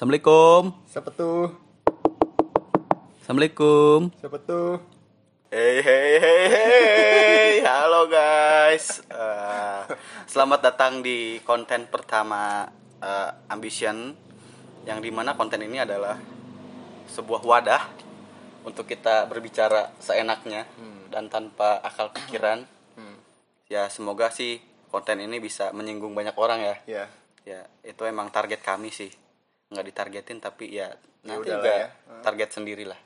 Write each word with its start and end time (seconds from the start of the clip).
Assalamualaikum. 0.00 0.80
Siapa 0.88 1.12
tuh? 1.12 1.52
Assalamualaikum. 3.20 4.08
Siapa 4.16 4.40
tuh? 4.40 4.80
Hey 5.52 5.84
hey 5.84 6.16
hey 6.16 6.44
hey. 6.48 7.50
Halo 7.68 8.08
guys. 8.08 9.04
Eh, 9.04 9.80
selamat 10.24 10.72
datang 10.72 11.04
di 11.04 11.36
konten 11.44 11.84
pertama 11.92 12.64
eh, 12.96 13.52
Ambition 13.52 14.16
yang 14.88 15.04
di 15.04 15.12
mana 15.12 15.36
konten 15.36 15.60
ini 15.68 15.84
adalah 15.84 16.16
sebuah 17.04 17.44
wadah 17.44 17.84
untuk 18.64 18.88
kita 18.88 19.28
berbicara 19.28 19.92
seenaknya 20.00 20.64
dan 21.12 21.28
tanpa 21.28 21.76
akal 21.84 22.08
pikiran. 22.08 22.64
Ya 23.68 23.92
semoga 23.92 24.32
sih 24.32 24.64
konten 24.88 25.20
ini 25.20 25.44
bisa 25.44 25.76
menyinggung 25.76 26.16
banyak 26.16 26.40
orang 26.40 26.64
ya. 26.64 26.76
Ya. 26.88 27.04
Ya 27.44 27.60
itu 27.84 28.00
emang 28.08 28.32
target 28.32 28.64
kami 28.64 28.88
sih. 28.88 29.12
Nggak 29.70 29.84
ditargetin 29.86 30.38
tapi 30.38 30.74
ya 30.74 30.90
nanti 31.22 31.46
udahlah 31.46 31.56
juga 31.56 31.70
ya. 31.72 31.88
target 32.20 32.48
sendirilah. 32.50 33.00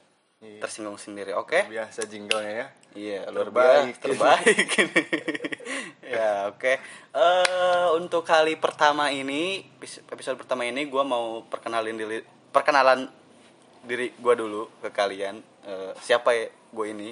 Iya. 0.45 0.61
Tersinggung 0.61 1.01
sendiri. 1.01 1.33
Oke. 1.33 1.65
Biasa 1.65 2.05
jinglenya 2.05 2.53
ya. 2.53 2.67
Iya, 2.95 3.21
luar 3.33 3.49
Terbaik. 3.49 3.97
biasa, 3.97 4.01
terbaik. 4.05 4.69
ya, 6.15 6.47
oke. 6.47 6.73
Eh 7.11 7.87
untuk 7.93 8.23
kali 8.23 8.55
pertama 8.55 9.09
ini, 9.09 9.65
epis- 9.65 10.05
episode 10.07 10.37
pertama 10.37 10.63
ini 10.63 10.85
gue 10.85 11.01
mau 11.01 11.43
perkenalin 11.43 11.97
diri, 11.97 12.21
perkenalan 12.53 13.09
diri 13.83 14.13
gue 14.15 14.35
dulu 14.37 14.69
ke 14.79 14.89
kalian. 14.89 15.41
Eh, 15.65 15.93
siapa 15.99 16.33
ya 16.33 16.47
gue 16.49 16.87
ini? 16.87 17.11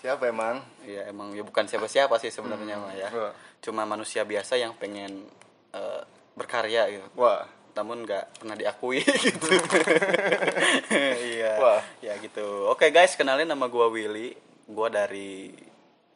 Siapa 0.00 0.30
emang? 0.30 0.62
Ya 0.82 1.04
emang 1.04 1.34
ya 1.36 1.44
bukan 1.44 1.68
siapa-siapa 1.68 2.16
sih 2.16 2.32
sebenarnya 2.32 2.80
mah 2.80 2.94
ya. 2.94 3.08
Cuma 3.60 3.84
manusia 3.84 4.24
biasa 4.24 4.56
yang 4.56 4.72
pengen 4.78 5.26
eh, 5.74 6.02
berkarya 6.32 6.88
gitu. 6.88 7.06
Wah. 7.18 7.44
Namun 7.76 8.02
nggak 8.06 8.42
pernah 8.42 8.56
diakui 8.58 9.00
gitu. 9.26 9.46
Iya. 10.94 11.52
Wah. 11.60 11.82
Ya 12.02 12.18
gitu. 12.18 12.70
Oke 12.70 12.90
guys, 12.90 13.14
kenalin 13.14 13.48
nama 13.48 13.66
gua 13.70 13.86
Willy. 13.88 14.34
Gua 14.70 14.86
dari 14.86 15.50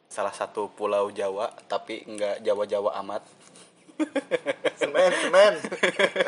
salah 0.07 0.31
satu 0.31 0.71
pulau 0.71 1.11
Jawa, 1.11 1.51
tapi 1.67 2.05
nggak 2.07 2.39
Jawa-Jawa 2.45 2.95
amat. 3.03 3.23
Semen, 4.75 5.11
semen. 5.23 5.53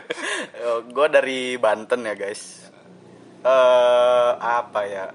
gue 0.95 1.07
dari 1.11 1.55
Banten 1.59 2.07
ya 2.07 2.15
guys. 2.15 2.67
Eh 3.43 4.31
apa 4.39 4.81
ya? 4.87 5.11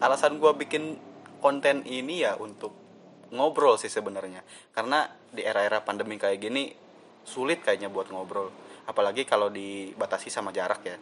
Alasan 0.00 0.40
gua 0.40 0.56
bikin 0.56 0.96
konten 1.44 1.84
ini 1.84 2.24
ya 2.24 2.40
untuk 2.40 2.72
ngobrol 3.32 3.76
sih 3.76 3.92
sebenarnya. 3.92 4.40
Karena 4.72 5.04
di 5.28 5.44
era-era 5.44 5.84
pandemi 5.84 6.16
kayak 6.16 6.40
gini 6.40 6.72
sulit 7.24 7.60
kayaknya 7.60 7.92
buat 7.92 8.08
ngobrol. 8.08 8.63
Apalagi 8.84 9.24
kalau 9.24 9.48
dibatasi 9.48 10.28
sama 10.28 10.52
jarak 10.52 10.84
ya. 10.84 10.96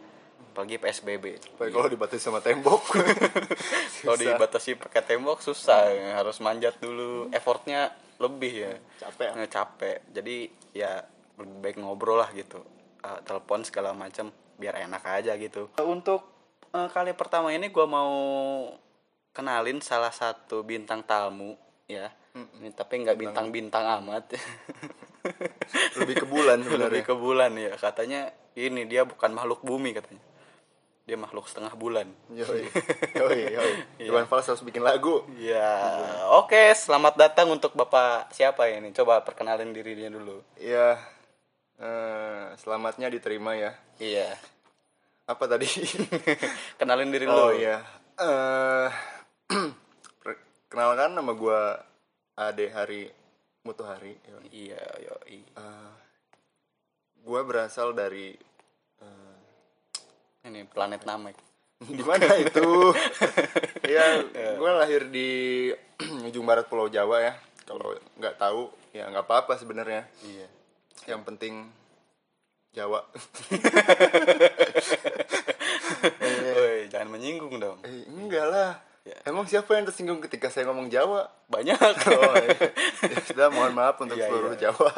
Apalagi 0.53 0.77
PSBB. 0.77 1.57
Baik 1.57 1.73
kalau 1.73 1.89
dibatasi 1.89 2.21
sama 2.21 2.37
tembok. 2.37 2.93
Kalau 4.05 4.19
dibatasi 4.19 4.77
pakai 4.77 5.01
tembok 5.01 5.41
susah, 5.41 5.89
harus 6.13 6.37
manjat 6.43 6.77
dulu. 6.77 7.31
Effortnya 7.33 7.89
lebih 8.21 8.53
ya. 8.53 8.73
Capek. 9.01 9.33
Nggak 9.33 9.49
capek. 9.49 9.97
Jadi 10.13 10.35
ya 10.77 11.01
lebih 11.41 11.57
baik 11.57 11.77
ngobrol 11.81 12.21
lah 12.21 12.29
gitu. 12.37 12.61
Eh, 13.01 13.19
telepon 13.25 13.65
segala 13.65 13.97
macam 13.97 14.29
biar 14.61 14.77
enak 14.85 15.03
aja 15.03 15.33
gitu. 15.41 15.73
Untuk 15.81 16.21
eh, 16.69 16.89
kali 16.93 17.17
pertama 17.17 17.49
ini 17.49 17.73
gua 17.73 17.89
mau 17.89 18.13
kenalin 19.33 19.81
salah 19.81 20.13
satu 20.13 20.61
bintang 20.61 21.01
tamu 21.01 21.57
ya. 21.89 22.13
Ini 22.33 22.69
tapi 22.77 23.01
nggak 23.01 23.17
bintang-bintang 23.17 23.85
amat. 24.01 24.33
Lebih 25.99 26.15
ke 26.23 26.25
bulan 26.27 26.59
Lebih 26.59 26.67
sebenarnya. 26.69 27.03
ke 27.05 27.15
bulan 27.15 27.51
ya. 27.55 27.73
Katanya 27.79 28.21
ini 28.55 28.83
dia 28.85 29.07
bukan 29.07 29.31
makhluk 29.31 29.63
bumi 29.63 29.95
katanya. 29.95 30.21
Dia 31.03 31.19
makhluk 31.19 31.51
setengah 31.51 31.75
bulan. 31.75 32.07
Yoi. 32.31 32.63
Yoi, 33.19 33.39
yoi. 33.51 33.73
Iya. 33.99 34.07
Iwan 34.07 34.23
Fals 34.23 34.47
harus 34.47 34.63
bikin 34.63 34.79
lagu. 34.83 35.27
Ya, 35.35 35.75
oke. 36.31 36.71
Selamat 36.79 37.19
datang 37.19 37.51
untuk 37.51 37.75
Bapak 37.75 38.31
siapa 38.31 38.71
ini? 38.71 38.95
Coba 38.95 39.19
perkenalin 39.19 39.75
dirinya 39.75 40.07
dulu. 40.15 40.39
Iya. 40.55 40.95
Eh, 41.75 42.55
selamatnya 42.55 43.11
diterima 43.11 43.51
ya. 43.59 43.75
Iya. 43.99 44.31
Apa 45.27 45.43
tadi? 45.47 45.67
Kenalin 46.79 47.11
diri 47.11 47.27
oh 47.27 47.51
lu. 47.51 47.59
iya. 47.59 47.83
Eh 48.15 48.89
kenalkan 50.71 51.15
nama 51.15 51.31
gua 51.35 51.79
Ade 52.39 52.71
Hari 52.71 53.11
Mutuhari. 53.63 54.11
Yoi. 54.27 54.47
Iya, 54.51 54.83
yoi. 55.07 55.39
Eh, 55.39 55.93
gua 57.23 57.41
berasal 57.47 57.95
dari 57.95 58.35
eh, 58.99 59.35
Ini 60.43 60.67
planet 60.67 61.07
Namek. 61.07 61.39
di 61.97 62.03
mana 62.03 62.27
itu? 62.39 62.91
ya, 63.95 64.23
gue 64.55 64.71
lahir 64.75 65.07
di 65.07 65.71
ujung 66.27 66.43
barat 66.43 66.67
Pulau 66.67 66.91
Jawa 66.91 67.23
ya. 67.23 67.33
Kalau 67.63 67.95
nggak 68.19 68.35
tahu, 68.35 68.67
ya 68.91 69.07
nggak 69.07 69.23
apa-apa 69.23 69.55
sebenarnya. 69.55 70.03
Iya. 70.23 70.47
Yang 71.15 71.21
penting 71.23 71.53
Jawa. 72.75 72.99
Woi, 76.23 76.91
jangan 76.91 77.09
menyinggung 77.15 77.55
dong. 77.63 77.79
eh, 77.87 78.03
enggak 78.11 78.43
lah. 78.51 78.75
Ya. 79.03 79.19
Emang 79.27 79.43
siapa 79.43 79.75
yang 79.75 79.83
tersinggung 79.83 80.23
ketika 80.23 80.47
saya 80.47 80.63
ngomong 80.63 80.87
Jawa? 80.87 81.27
Banyak. 81.51 81.75
Oh, 82.07 82.33
iya. 82.39 82.55
ya 83.11 83.19
sudah, 83.19 83.47
mohon 83.51 83.75
maaf 83.75 83.99
untuk 83.99 84.15
Iya, 84.15 84.31
seluruh 84.31 84.55
iya. 84.55 84.71
Jawa. 84.71 84.91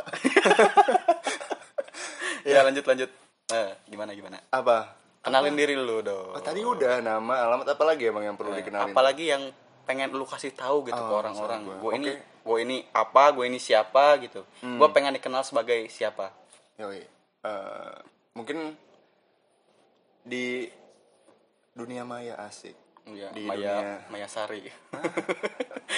ya, 2.46 2.62
lanjut 2.62 2.86
lanjut. 2.86 3.10
Eh, 3.50 3.70
gimana 3.90 4.14
gimana? 4.14 4.38
Apa? 4.54 4.94
Kenalin 5.26 5.58
diri 5.58 5.74
lu 5.74 6.06
dong. 6.06 6.38
Oh, 6.38 6.42
tadi 6.42 6.62
udah 6.62 7.02
nama, 7.02 7.50
alamat 7.50 7.74
apa 7.74 7.82
lagi 7.82 8.06
emang 8.06 8.22
yang 8.24 8.38
perlu 8.38 8.54
Eh, 8.54 8.62
dikenalin? 8.62 8.94
Apalagi 8.94 9.26
yang 9.26 9.50
pengen 9.90 10.14
lu 10.14 10.22
kasih 10.22 10.54
tahu 10.54 10.86
gitu 10.86 10.94
ke 10.94 11.10
Oh, 11.10 11.18
orang-orang. 11.18 11.66
sama 11.66 11.74
gua. 11.74 11.82
Gue 11.82 11.92
ini 11.98 12.10
Oke. 12.14 12.22
gue 12.46 12.58
ini 12.62 12.78
apa, 12.94 13.34
gue 13.34 13.46
ini 13.50 13.58
siapa 13.58 14.22
gitu. 14.22 14.46
Hmm. 14.62 14.78
Gue 14.78 14.90
pengen 14.94 15.18
dikenal 15.18 15.42
sebagai 15.42 15.90
siapa. 15.90 16.30
Yoi. 16.78 17.02
Eh, 17.42 17.96
mungkin 18.38 18.78
di 20.22 20.70
dunia 21.74 22.06
maya 22.06 22.38
asik. 22.46 22.85
Iya, 23.06 23.30
Di 23.32 23.46
Maya 23.46 23.74
dunia- 23.76 24.02
Maya 24.10 24.28
Sari. 24.28 24.66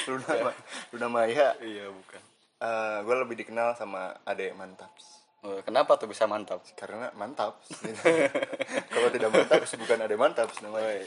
Luna, 0.06 0.28
Ma- 0.46 0.60
Luna 0.92 1.08
Maya. 1.08 1.56
iya, 1.60 1.88
bukan. 1.88 2.22
gue 3.02 3.16
lebih 3.18 3.36
dikenal 3.38 3.74
sama 3.74 4.18
Ade 4.24 4.52
Mantaps. 4.52 5.24
Eh, 5.40 5.62
Kenapa 5.62 5.96
tuh 5.96 6.10
bisa 6.10 6.26
mantap? 6.26 6.66
Karena 6.74 7.14
mantap. 7.14 7.62
Kalau 8.94 9.10
tidak 9.14 9.30
mantap, 9.30 9.62
bukan 9.64 9.98
Ade 10.02 10.16
Mantaps 10.18 10.60
namanya. 10.60 11.06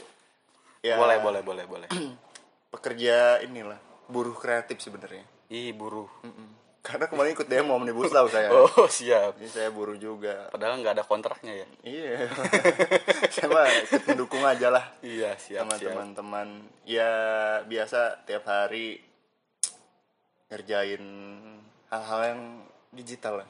Ya, 0.81 0.97
Boleh, 0.97 1.19
boleh, 1.19 1.41
boleh, 1.43 1.65
boleh. 1.67 1.89
Pekerja 2.73 3.43
inilah, 3.43 3.77
buruh 4.07 4.33
kreatif 4.33 4.79
sebenarnya. 4.79 5.27
Ih, 5.51 5.75
buruh. 5.75 6.07
Mm-mm. 6.23 6.49
Karena 6.81 7.05
kemarin 7.05 7.37
ikut 7.37 7.45
demo 7.45 7.77
Omnibus 7.77 8.09
Law 8.09 8.25
saya. 8.25 8.49
Oh, 8.49 8.89
siap. 8.89 9.37
Jadi 9.37 9.49
saya 9.53 9.69
buruh 9.69 9.95
juga. 10.01 10.49
Padahal 10.49 10.81
nggak 10.81 10.97
ada 10.97 11.05
kontraknya 11.05 11.53
ya. 11.61 11.67
Iya. 11.85 12.25
saya 13.33 13.47
mah 13.53 13.69
ikut 13.69 14.03
mendukung 14.09 14.41
aja 14.41 14.73
lah. 14.73 14.85
Iya, 15.05 15.37
siap, 15.37 15.69
teman-teman 15.77 16.65
ya 16.89 17.11
biasa 17.69 18.25
tiap 18.25 18.49
hari 18.49 18.97
ngerjain 20.49 21.03
hal-hal 21.93 22.21
yang 22.33 22.41
digital 22.91 23.45
lah 23.45 23.49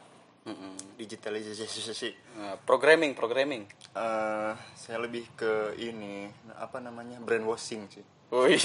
digitalisasi 0.97 2.13
Nah, 2.41 2.57
programming, 2.65 3.13
programming. 3.13 3.69
Eh, 3.93 4.51
saya 4.73 4.97
lebih 4.97 5.27
ke 5.37 5.77
ini 5.77 6.31
apa 6.57 6.81
namanya 6.81 7.21
brainwashing 7.21 7.85
sih 7.91 8.05
Oh 8.31 8.47
iya. 8.47 8.57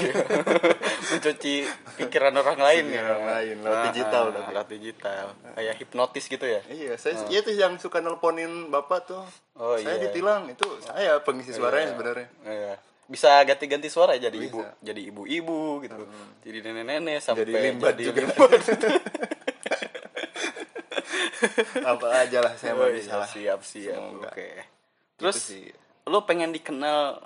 Mencuci 1.11 1.67
pikiran 1.97 2.31
orang 2.33 2.55
lain 2.57 2.85
ya. 2.89 3.03
Orang 3.05 3.27
lain, 3.27 3.55
lewat 3.61 3.81
digital 3.89 4.25
Ah, 4.25 4.33
tapi. 4.33 4.51
Lewat 4.53 4.69
digital. 4.71 5.25
Kayak 5.53 5.75
hipnotis 5.77 6.25
gitu 6.25 6.47
ya. 6.47 6.61
iya 6.69 6.95
saya 6.95 7.19
iya 7.27 7.41
tuh 7.41 7.51
yang 7.51 7.75
suka 7.77 7.99
nelponin 7.99 8.69
bapak 8.69 9.07
tuh 9.07 9.27
Oh, 9.55 9.75
saya 9.75 9.97
iya. 9.97 10.07
ditilang 10.07 10.47
itu 10.47 10.63
saya 10.81 11.19
pengisi 11.19 11.51
suaranya 11.51 11.91
sebenarnya 11.91 12.29
Iya. 12.43 12.75
Bisa 13.07 13.39
ganti-ganti 13.41 13.87
suara 13.87 14.15
ya, 14.15 14.27
jadi 14.27 14.35
Bisa. 14.37 14.51
ibu, 14.51 14.61
jadi 14.81 15.01
ibu-ibu 15.05 15.61
gitu. 15.81 16.03
Jadi 16.43 16.59
nenek-nenek 16.61 17.19
sampai 17.21 17.43
Jadi 17.43 17.53
limbat 17.57 17.95
juga. 17.97 18.19
limbat. 18.21 18.61
apa 21.87 22.07
aja 22.17 22.39
lah 22.41 22.55
saya 22.55 22.73
Oh 22.73 22.81
mau 22.81 22.89
iya, 22.89 23.23
siap 23.25 23.61
siap. 23.63 24.01
Oke. 24.21 24.49
Terus 25.17 25.37
Gitu 25.39 25.49
sih. 25.49 25.67
lu 26.07 26.23
pengen 26.23 26.51
dikenal 26.51 27.19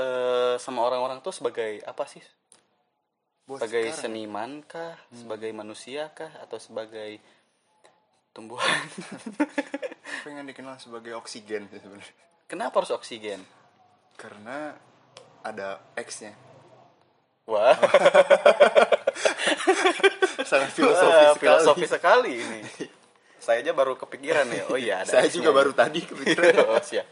eh, 0.00 0.54
sama 0.56 0.80
orang-orang 0.88 1.20
tuh 1.20 1.36
sebagai 1.36 1.84
apa 1.84 2.08
sih? 2.08 2.24
Buat 3.44 3.64
sebagai 3.64 3.92
sekarang. 3.92 4.00
seniman 4.00 4.50
kah, 4.64 4.96
sebagai 5.12 5.50
manusia 5.52 6.08
kah, 6.16 6.32
atau 6.40 6.56
sebagai 6.56 7.20
tumbuhan? 8.32 8.80
pengen 10.24 10.44
dikenal 10.44 10.76
sebagai 10.76 11.16
oksigen 11.16 11.64
sebenarnya 11.72 12.14
Kenapa 12.44 12.82
harus 12.82 12.92
oksigen? 12.92 13.40
karena 14.20 14.76
ada 15.40 15.80
X-nya 15.96 16.36
Wah, 17.48 17.74
sangat 20.50 20.70
filosofi, 20.70 21.42
filosofi 21.42 21.86
sekali 21.90 22.38
sekali 22.38 22.46
ini. 22.46 22.60
saya 23.40 23.64
aja 23.64 23.72
baru 23.72 23.96
kepikiran 23.96 24.46
ya. 24.52 24.64
Oh 24.68 24.78
iya 24.78 25.02
ada. 25.02 25.18
saya 25.18 25.28
juga 25.32 25.50
baru 25.50 25.72
tadi 25.72 26.04
kepikiran 26.04 26.54
oh, 26.76 26.80
siap. 26.84 27.08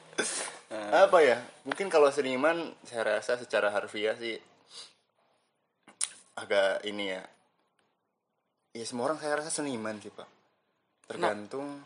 apa 0.93 1.19
ya 1.25 1.41
mungkin 1.65 1.89
kalau 1.89 2.13
seniman 2.13 2.77
saya 2.85 3.17
rasa 3.17 3.41
secara 3.41 3.73
harfiah 3.73 4.13
sih 4.21 4.37
agak 6.37 6.85
ini 6.85 7.17
ya 7.17 7.23
ya 8.77 8.85
semua 8.85 9.11
orang 9.11 9.19
saya 9.19 9.41
rasa 9.41 9.51
seniman 9.51 9.97
sih 9.99 10.13
pak 10.13 10.29
tergantung 11.09 11.81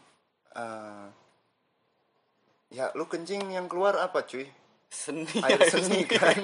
eh, 0.53 1.07
ya 2.75 2.91
lu 2.99 3.07
kencing 3.07 3.55
yang 3.55 3.71
keluar 3.71 4.03
apa 4.03 4.27
cuy 4.27 4.45
Seni. 4.93 5.25
air 5.41 5.57
seni 5.73 6.05
kan 6.13 6.37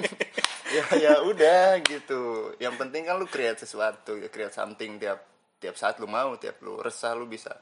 ya 0.73 0.85
ya 0.97 1.13
udah 1.21 1.77
gitu 1.85 2.53
yang 2.57 2.73
penting 2.81 3.05
kan 3.05 3.21
lu 3.21 3.29
create 3.29 3.61
sesuatu 3.61 4.17
ya 4.17 4.31
create 4.33 4.55
something 4.55 4.97
tiap 4.97 5.21
tiap 5.61 5.77
saat 5.77 6.01
lu 6.01 6.09
mau 6.09 6.33
tiap 6.39 6.57
lu 6.65 6.81
resah 6.81 7.13
lu 7.13 7.29
bisa 7.29 7.53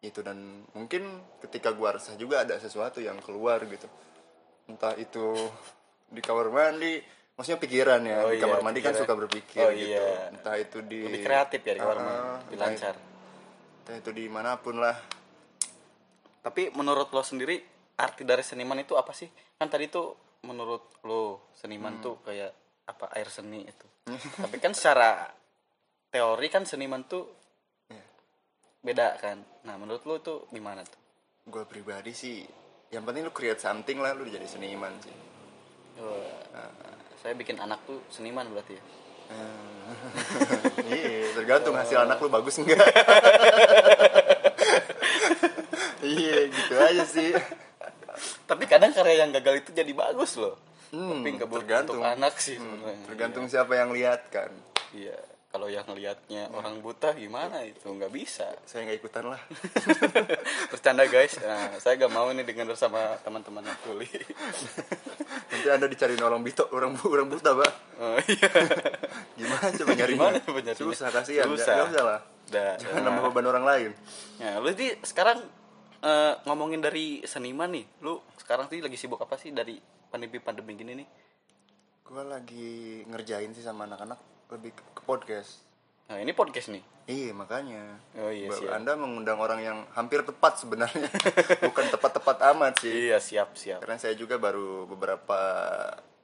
itu 0.00 0.20
dan 0.20 0.38
mungkin 0.72 1.02
ketika 1.40 1.70
gua 1.70 1.92
resah 1.92 2.14
juga 2.14 2.42
ada 2.42 2.54
sesuatu 2.56 2.98
yang 2.98 3.18
keluar 3.18 3.58
gitu 3.64 3.90
entah 4.66 4.94
itu 4.94 5.34
di 6.06 6.20
kamar 6.20 6.48
mandi 6.48 7.02
maksudnya 7.34 7.58
pikiran 7.58 8.00
ya 8.02 8.18
Oh 8.22 8.30
di 8.30 8.36
iya, 8.36 8.44
kamar 8.44 8.60
mandi 8.62 8.78
kan 8.78 8.90
pikiran. 8.90 9.02
suka 9.02 9.14
berpikir 9.16 9.58
Oh 9.60 9.70
gitu 9.70 9.90
iya. 9.90 10.30
entah 10.30 10.54
itu 10.54 10.78
di 10.82 11.00
Lebih 11.02 11.22
kreatif 11.22 11.60
ya 11.60 11.72
di 11.72 11.80
kamar 11.80 11.96
Ah, 11.96 12.00
mandi. 12.00 12.14
ah, 12.16 12.38
Lebih 12.44 12.58
lancar. 12.58 12.94
entah 13.78 13.96
itu 13.96 14.10
di 14.12 14.24
mana 14.26 14.50
pun 14.56 14.76
lah 14.76 14.96
Tapi 16.38 16.70
menurut 16.70 17.10
lo 17.10 17.20
sendiri 17.20 17.60
arti 17.94 18.22
dari 18.22 18.40
seniman 18.40 18.78
itu 18.78 18.94
apa 18.94 19.10
sih? 19.10 19.26
Kan 19.58 19.68
tadi 19.68 19.86
tuh 19.86 20.14
menurut 20.40 21.02
lo 21.02 21.50
seniman 21.52 21.98
Hmm. 21.98 22.00
tuh 22.00 22.14
kayak 22.22 22.52
apa 22.86 23.10
air 23.12 23.28
seni 23.28 23.66
itu. 23.66 23.86
Tapi 24.38 24.56
kan 24.56 24.72
secara 24.72 25.28
teori 26.08 26.48
kan 26.48 26.64
seniman 26.64 27.04
tuh 27.04 27.26
Iya. 27.26 27.37
Beda 28.88 29.20
kan. 29.20 29.36
Nah 29.68 29.76
menurut 29.76 30.00
lo 30.08 30.16
tuh 30.24 30.48
gimana 30.48 30.80
tuh? 30.88 30.98
gue 31.48 31.64
pribadi 31.64 32.12
sih 32.12 32.44
yang 32.92 33.08
penting 33.08 33.24
lu 33.24 33.32
create 33.32 33.56
something 33.56 34.04
lah 34.04 34.12
lu 34.12 34.28
jadi 34.28 34.44
seniman 34.44 34.92
sih 35.00 35.16
Wah, 35.98 36.70
saya 37.18 37.34
bikin 37.34 37.58
anak 37.58 37.82
tuh 37.82 37.98
seniman 38.06 38.46
berarti 38.54 38.78
ya. 38.78 38.82
Iya, 40.94 41.34
tergantung 41.34 41.74
hasil 41.74 42.06
anak 42.06 42.22
lu 42.22 42.30
bagus 42.30 42.54
enggak. 42.62 42.78
iya, 46.06 46.46
gitu 46.46 46.74
aja 46.78 47.02
sih. 47.02 47.34
Tapi 48.46 48.64
kadang 48.70 48.94
karya 48.94 49.26
yang 49.26 49.34
gagal 49.34 49.66
itu 49.66 49.70
jadi 49.74 49.90
bagus 49.90 50.38
loh. 50.38 50.54
Hmm, 50.94 51.26
Tapi 51.26 51.34
nggak 51.34 51.50
tergantung. 51.50 51.98
untuk 51.98 52.14
anak 52.14 52.38
sih 52.38 52.62
sebenarnya. 52.62 53.04
Tergantung 53.10 53.44
siapa 53.50 53.74
yang 53.74 53.90
lihat 53.90 54.30
kan. 54.30 54.54
Iya. 54.94 55.18
Kalau 55.48 55.64
yang 55.64 55.88
ngelihatnya 55.88 56.52
orang 56.52 56.84
buta 56.84 57.16
gimana 57.16 57.64
itu 57.64 57.88
nggak 57.88 58.12
bisa. 58.12 58.52
Saya 58.68 58.84
nggak 58.84 59.00
ikutan 59.00 59.32
lah. 59.32 59.40
Bercanda 60.72 61.08
guys. 61.08 61.40
Nah, 61.40 61.72
saya 61.80 61.96
gak 61.96 62.12
mau 62.12 62.28
ini 62.28 62.44
dengan 62.44 62.68
bersama 62.68 63.16
teman-teman 63.24 63.64
yang 63.64 63.80
tuli. 63.80 64.04
Nanti 65.48 65.68
anda 65.72 65.88
dicariin 65.88 66.20
orang 66.20 66.44
bito, 66.44 66.68
orang 66.68 66.92
orang 67.00 67.32
buta, 67.32 67.56
pak. 67.56 67.72
Oh 67.96 68.20
iya. 68.28 68.50
Gimana 69.40 69.66
coba 69.72 69.92
nyarinya? 69.96 70.30
Gimana 70.36 70.72
coba? 70.76 70.92
Susah 70.92 71.08
kasihan. 71.08 71.48
Susah. 71.48 71.64
Susah. 71.64 71.76
usah 71.96 72.02
lah. 72.04 72.20
Udah. 72.52 72.72
Jangan 72.84 73.02
nambah 73.08 73.22
beban 73.32 73.46
orang 73.48 73.64
lain. 73.64 73.90
Nah, 74.44 74.60
lu 74.60 74.68
sih 74.76 75.00
sekarang 75.00 75.40
eh, 76.04 76.32
ngomongin 76.44 76.84
dari 76.84 77.24
seniman 77.24 77.72
nih. 77.72 77.88
Lu 78.04 78.20
sekarang 78.36 78.68
sih 78.68 78.84
lagi 78.84 79.00
sibuk 79.00 79.16
apa 79.24 79.40
sih 79.40 79.48
dari 79.56 79.80
pandemi-pandemi 80.12 80.76
gini 80.76 80.92
nih? 80.92 81.08
Gue 82.04 82.20
lagi 82.28 83.00
ngerjain 83.08 83.56
sih 83.56 83.64
sama 83.64 83.88
anak-anak 83.88 84.37
lebih 84.48 84.72
ke, 84.72 84.82
ke 84.96 85.02
podcast. 85.04 85.60
Nah, 86.08 86.16
ini 86.20 86.32
podcast 86.32 86.72
nih. 86.72 86.84
Iya 87.08 87.32
makanya. 87.32 88.00
Oh, 88.20 88.32
iya, 88.32 88.52
siap. 88.52 88.76
Anda 88.76 88.96
mengundang 88.96 89.40
orang 89.40 89.60
yang 89.64 89.78
hampir 89.96 90.20
tepat 90.24 90.60
sebenarnya, 90.60 91.08
bukan 91.68 91.86
tepat-tepat 91.88 92.36
amat 92.56 92.84
sih. 92.84 93.08
Iya, 93.08 93.20
siap, 93.20 93.56
siap. 93.56 93.80
Karena 93.80 93.96
saya 93.96 94.12
juga 94.16 94.36
baru 94.36 94.84
beberapa 94.84 95.40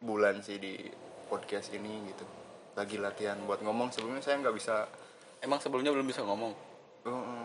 bulan 0.01 0.45
sih 0.45 0.61
di 0.61 0.77
podcast 1.29 1.73
ini 1.73 2.13
gitu. 2.13 2.25
Lagi 2.77 3.01
latihan 3.01 3.41
buat 3.49 3.65
ngomong 3.65 3.93
sebelumnya 3.97 4.21
saya 4.21 4.41
nggak 4.45 4.57
bisa. 4.57 4.89
Emang 5.41 5.61
sebelumnya 5.61 5.93
belum 5.93 6.09
bisa 6.09 6.25
ngomong. 6.25 6.53
Oh, 7.05 7.45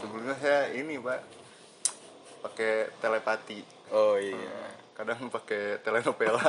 Sebelumnya 0.00 0.36
saya 0.40 0.72
ini 0.72 0.96
pak 0.96 1.20
pakai 2.48 2.88
telepati. 3.00 3.60
Oh 3.92 4.16
iya. 4.16 4.72
Kadang 4.96 5.28
pakai 5.28 5.80
telenovela. 5.84 6.40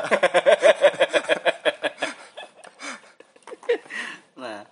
Nah, 4.39 4.63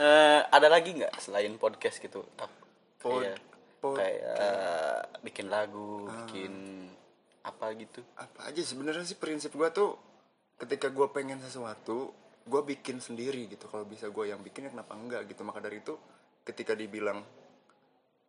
eh, 0.00 0.40
ada 0.60 0.68
lagi 0.68 0.92
nggak 0.92 1.16
selain 1.16 1.56
podcast 1.56 1.96
gitu? 1.98 2.20
Pod- 2.36 2.52
kayak, 3.00 3.40
pod- 3.80 3.96
kayak 3.96 5.08
bikin 5.24 5.48
lagu, 5.48 6.04
bikin 6.06 6.52
apa 7.40 7.72
gitu? 7.74 8.04
Apa 8.14 8.52
aja 8.52 8.60
sebenarnya 8.60 9.08
sih 9.08 9.16
prinsip 9.16 9.56
gua 9.56 9.72
tuh 9.72 9.96
ketika 10.60 10.92
gua 10.92 11.08
pengen 11.08 11.40
sesuatu, 11.40 12.12
gua 12.44 12.60
bikin 12.60 13.00
sendiri 13.00 13.48
gitu. 13.48 13.66
Kalau 13.66 13.88
bisa 13.88 14.12
gua 14.12 14.28
yang 14.28 14.44
bikin 14.44 14.68
ya 14.68 14.70
kenapa 14.70 14.92
enggak 14.92 15.24
gitu. 15.26 15.40
Maka 15.42 15.64
dari 15.64 15.80
itu 15.80 15.96
ketika 16.44 16.76
dibilang 16.76 17.24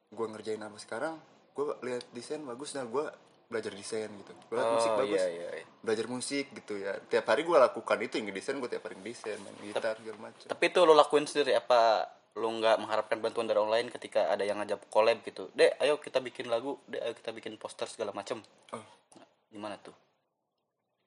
gua 0.07 0.27
ngerjain 0.31 0.63
apa 0.63 0.79
sekarang, 0.79 1.19
gua 1.51 1.75
lihat 1.83 2.07
desain 2.15 2.39
bagus 2.41 2.71
nah 2.71 2.87
gua 2.87 3.11
belajar 3.51 3.75
desain 3.75 4.07
gitu. 4.07 4.31
Gua 4.47 4.55
lihat 4.63 4.71
musik 4.79 4.91
bagus. 4.95 5.19
iya, 5.19 5.27
iya, 5.27 5.49
iya. 5.59 5.65
belajar 5.83 6.05
musik 6.07 6.45
gitu 6.53 6.77
ya 6.77 6.93
tiap 7.09 7.25
hari 7.25 7.41
gue 7.41 7.57
lakukan 7.57 7.97
itu 8.05 8.21
yang 8.21 8.29
desain 8.29 8.53
gue 8.53 8.69
tiap 8.69 8.85
hari 8.85 9.01
desain 9.01 9.41
main 9.41 9.57
gitar 9.65 9.97
segala 9.97 10.29
macam 10.29 10.45
Tapi 10.45 10.63
itu 10.69 10.79
lo 10.85 10.93
lakuin 10.93 11.25
sendiri 11.25 11.57
apa 11.57 12.05
lo 12.35 12.47
nggak 12.47 12.79
mengharapkan 12.79 13.19
bantuan 13.19 13.47
dari 13.47 13.59
orang 13.59 13.73
lain 13.81 13.87
ketika 13.91 14.31
ada 14.31 14.47
yang 14.47 14.59
ngajak 14.63 14.87
collab 14.87 15.19
gitu? 15.27 15.51
Dek, 15.51 15.75
ayo 15.83 15.99
kita 15.99 16.23
bikin 16.23 16.47
lagu, 16.47 16.79
dek, 16.87 17.01
ayo 17.03 17.13
kita 17.15 17.31
bikin 17.35 17.59
poster 17.59 17.87
segala 17.91 18.15
macem. 18.15 18.39
Oh. 18.71 18.85
Nah, 19.19 19.27
gimana 19.51 19.75
tuh? 19.79 19.93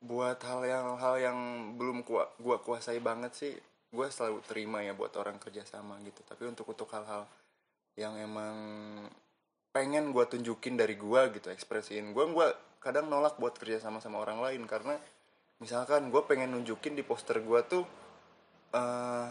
buat 0.05 0.37
hal 0.45 0.61
yang 0.69 0.87
hal 1.01 1.15
yang 1.17 1.39
belum 1.81 2.05
gua 2.05 2.29
gua 2.37 2.61
kuasai 2.61 3.01
banget 3.01 3.33
sih 3.33 3.53
gue 3.95 4.07
selalu 4.11 4.45
terima 4.45 4.85
ya 4.85 4.93
buat 4.93 5.15
orang 5.17 5.41
kerjasama 5.41 5.97
gitu 6.05 6.21
tapi 6.29 6.45
untuk 6.45 6.69
untuk 6.69 6.91
hal-hal 6.93 7.25
yang 7.97 8.19
emang 8.21 8.57
pengen 9.73 10.13
gue 10.13 10.25
tunjukin 10.29 10.77
dari 10.77 10.99
gua 10.99 11.33
gitu 11.33 11.49
ekspresiin 11.49 12.13
gue 12.13 12.25
gua 12.35 12.53
kadang 12.85 13.09
nolak 13.09 13.41
buat 13.41 13.57
kerjasama 13.57 14.03
sama 14.03 14.21
orang 14.21 14.45
lain 14.45 14.67
karena 14.69 14.99
misalkan 15.63 16.13
gue 16.13 16.23
pengen 16.27 16.53
nunjukin 16.53 16.99
di 16.99 17.07
poster 17.07 17.41
gua 17.41 17.65
tuh 17.65 17.87
eh 18.77 19.31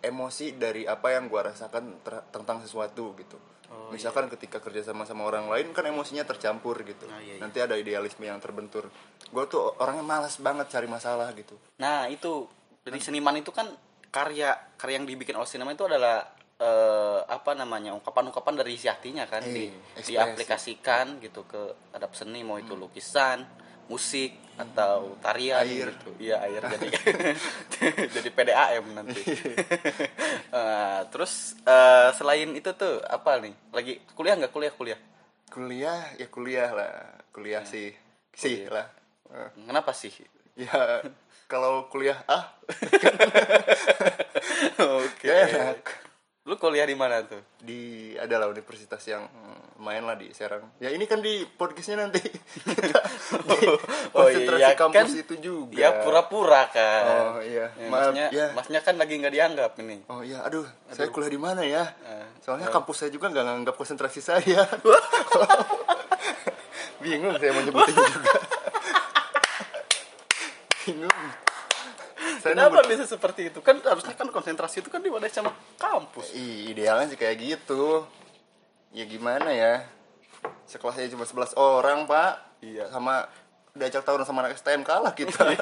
emosi 0.00 0.54
dari 0.54 0.84
apa 0.84 1.12
yang 1.12 1.26
gua 1.26 1.50
rasakan 1.50 2.02
tentang 2.30 2.62
sesuatu 2.62 3.12
gitu. 3.14 3.38
Oh, 3.68 3.92
misalkan 3.92 4.32
ketika 4.32 4.64
kerjasama 4.64 5.04
sama 5.04 5.28
orang 5.28 5.44
lain 5.46 5.76
kan 5.76 5.84
emosinya 5.84 6.24
tercampur 6.24 6.80
gitu. 6.82 7.04
Oh, 7.04 7.20
iya, 7.20 7.36
iya. 7.36 7.40
nanti 7.40 7.60
ada 7.60 7.76
idealisme 7.76 8.24
yang 8.24 8.40
terbentur. 8.40 8.88
Gue 9.28 9.44
tuh 9.44 9.60
orangnya 9.76 10.00
malas 10.00 10.40
banget 10.40 10.72
cari 10.72 10.88
masalah 10.88 11.28
gitu. 11.36 11.52
Nah 11.76 12.08
itu. 12.08 12.48
Dari 12.80 12.96
seniman 12.96 13.36
itu 13.36 13.52
kan 13.52 13.68
karya 14.08 14.56
karya 14.80 14.96
yang 14.96 15.04
dibikin 15.04 15.36
oleh 15.36 15.44
seniman 15.44 15.76
itu 15.76 15.84
adalah 15.84 16.24
eh, 16.56 17.20
apa 17.28 17.52
namanya 17.52 17.92
ungkapan-ungkapan 17.92 18.54
dari 18.56 18.72
isi 18.72 18.88
hatinya 18.88 19.28
kan 19.28 19.44
di, 19.44 19.68
Eh, 19.68 20.00
ekspresi. 20.00 20.16
diaplikasikan 20.16 21.20
gitu 21.20 21.44
ke 21.44 21.92
adap 21.92 22.16
seni 22.16 22.40
mau 22.40 22.56
itu 22.56 22.72
lukisan, 22.72 23.44
musik 23.88 24.36
atau 24.58 25.14
tarian 25.22 25.62
Air. 25.62 25.94
gitu. 25.94 26.10
Iya 26.18 26.42
air 26.42 26.62
jadi 26.66 26.86
jadi 28.14 28.28
PDAM 28.30 28.86
nanti. 28.94 29.22
Eh, 30.48 31.00
terus 31.12 31.52
eh, 31.62 32.08
selain 32.16 32.48
itu 32.56 32.72
tuh 32.72 33.04
apa 33.04 33.36
nih? 33.36 33.52
Lagi 33.68 34.00
kuliah 34.16 34.32
nggak 34.34 34.48
kuliah 34.48 34.72
kuliah? 34.72 35.00
kuliah 35.48 36.00
ya 36.16 36.28
kuliah 36.28 36.68
lah 36.72 36.92
kuliah 37.32 37.64
sih 37.64 37.88
sih 38.32 38.64
Kuliah. 38.64 38.72
lah 38.72 38.86
Eh, 39.28 39.48
Kenapa 39.64 39.92
sih? 39.92 40.08
ya 40.56 41.04
kalau 41.46 41.88
kuliah 41.88 42.20
ah 42.24 42.52
Oke. 44.80 45.28
enak 45.28 45.80
Lu 46.48 46.56
kuliah 46.56 46.88
di 46.88 46.96
mana 46.96 47.20
tuh? 47.22 47.44
di 47.60 48.12
adalah 48.16 48.48
universitas 48.48 49.04
yang 49.04 49.28
lumayan 49.78 50.04
lah 50.04 50.18
di 50.18 50.26
Serang 50.30 50.74
ya 50.76 50.90
ini 50.90 51.06
kan 51.06 51.18
di 51.18 51.46
podcastnya 51.46 52.02
nanti 52.02 52.18
kita 52.18 52.98
di 53.54 53.58
konsentrasi 54.10 54.58
iya, 54.60 54.74
kampus 54.74 54.98
kan? 55.06 55.06
itu 55.16 55.34
juga 55.38 55.78
Ya 55.78 56.02
pura-pura 56.02 56.66
kan. 56.66 57.02
Oh, 57.06 57.40
iya. 57.40 57.70
Ya, 57.72 57.86
Maaf, 57.86 58.10
masnya, 58.10 58.26
ya. 58.28 58.46
masnya 58.52 58.80
kan 58.80 58.94
lagi 58.96 59.14
nggak 59.14 59.30
dianggap 59.30 59.72
ini. 59.78 60.02
Oh 60.06 60.20
iya, 60.20 60.42
aduh, 60.42 60.66
saya 60.90 61.06
kuliah 61.08 61.30
di 61.30 61.38
mana 61.38 61.62
ya? 61.62 61.86
Eh, 62.02 62.26
Soalnya 62.40 62.66
kampus 62.68 62.96
saya 62.98 63.10
juga 63.10 63.30
nggak 63.30 63.44
nganggap 63.44 63.74
konsentrasi 63.76 64.18
saya. 64.18 64.66
Bingung 66.98 67.38
saya 67.38 67.50
mau 67.52 67.62
nyebutin 67.62 67.94
juga. 67.94 68.32
Bingung. 70.82 71.14
Saya 72.38 72.52
Kenapa 72.54 72.74
nunggu- 72.76 72.90
bisa 72.90 73.04
seperti 73.06 73.40
itu? 73.48 73.58
Kan 73.60 73.78
harusnya 73.80 74.14
kan 74.14 74.28
konsentrasi 74.28 74.82
itu 74.82 74.90
kan 74.90 74.98
diwadahi 74.98 75.30
sama 75.30 75.50
kampus. 75.76 76.34
Ih, 76.34 76.72
idealnya 76.72 77.06
sih 77.06 77.18
kayak 77.18 77.36
gitu. 77.38 78.02
Ya 78.92 79.04
gimana 79.04 79.50
ya? 79.52 79.84
Sekelasnya 80.68 81.12
cuma 81.12 81.24
11 81.28 81.54
orang, 81.58 82.08
Pak. 82.08 82.62
Iya. 82.64 82.88
Sama 82.92 83.26
diajak 83.78 84.02
tawuran 84.02 84.26
sama 84.26 84.42
anak 84.42 84.58
STM 84.58 84.82
kalah 84.82 85.14
kita. 85.14 85.54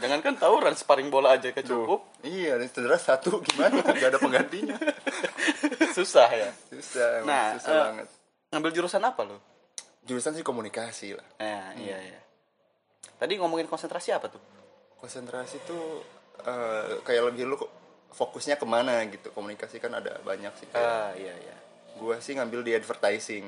Jangan 0.00 0.20
kan 0.20 0.34
tawuran 0.36 0.76
sparring 0.76 1.08
bola 1.08 1.38
aja 1.38 1.54
ke 1.54 1.64
cukup. 1.64 2.04
Iya, 2.20 2.60
dan 2.60 2.68
cedera 2.68 3.00
satu 3.00 3.40
gimana? 3.40 3.80
Gak 3.80 4.12
ada 4.12 4.18
penggantinya. 4.20 4.76
susah 5.96 6.28
ya 6.30 6.50
susah 6.70 7.26
Nah, 7.26 7.56
susah 7.58 7.72
eh, 7.72 7.82
banget 7.84 8.06
ngambil 8.50 8.70
jurusan 8.74 9.02
apa 9.04 9.20
lo 9.26 9.38
jurusan 10.06 10.34
sih 10.34 10.44
komunikasi 10.44 11.14
lah 11.14 11.28
nah 11.38 11.70
iya 11.76 11.98
iya 11.98 12.20
tadi 13.20 13.36
ngomongin 13.38 13.68
konsentrasi 13.68 14.10
apa 14.14 14.30
tuh 14.32 14.42
konsentrasi 14.98 15.62
tuh 15.66 16.02
eh, 16.44 16.98
kayak 17.04 17.32
lebih 17.32 17.54
lu 17.54 17.56
fokusnya 18.10 18.58
ke 18.58 18.66
mana 18.66 19.06
gitu 19.06 19.30
komunikasi 19.30 19.78
kan 19.78 19.94
ada 19.94 20.18
banyak 20.26 20.50
sih 20.58 20.66
kayak 20.70 20.82
ah 20.82 21.10
iya 21.14 21.34
iya 21.36 21.56
gua 22.00 22.16
sih 22.18 22.32
ngambil 22.34 22.60
di 22.62 22.72
advertising 22.72 23.46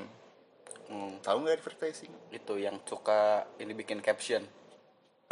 Hmm, 0.85 1.17
tahu 1.19 1.41
nggak 1.41 1.57
advertising 1.57 2.13
itu 2.29 2.61
yang 2.61 2.77
suka 2.85 3.49
ini 3.57 3.73
bikin 3.73 3.99
caption 3.99 4.45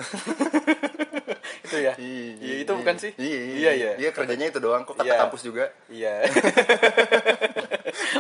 itu 1.60 1.76
ya 1.76 1.92
iya 2.00 2.54
itu 2.58 2.72
bukan 2.72 2.96
sih 2.96 3.12
iya 3.14 3.40
iya 3.44 3.70
iya 3.70 3.90
iya 3.98 4.10
kerjanya 4.10 4.48
itu 4.48 4.56
doang 4.56 4.82
kok 4.82 4.96
kata 4.96 5.04
Iya. 5.06 5.20
kampus 5.20 5.42
juga 5.44 5.68
Iya. 5.86 6.14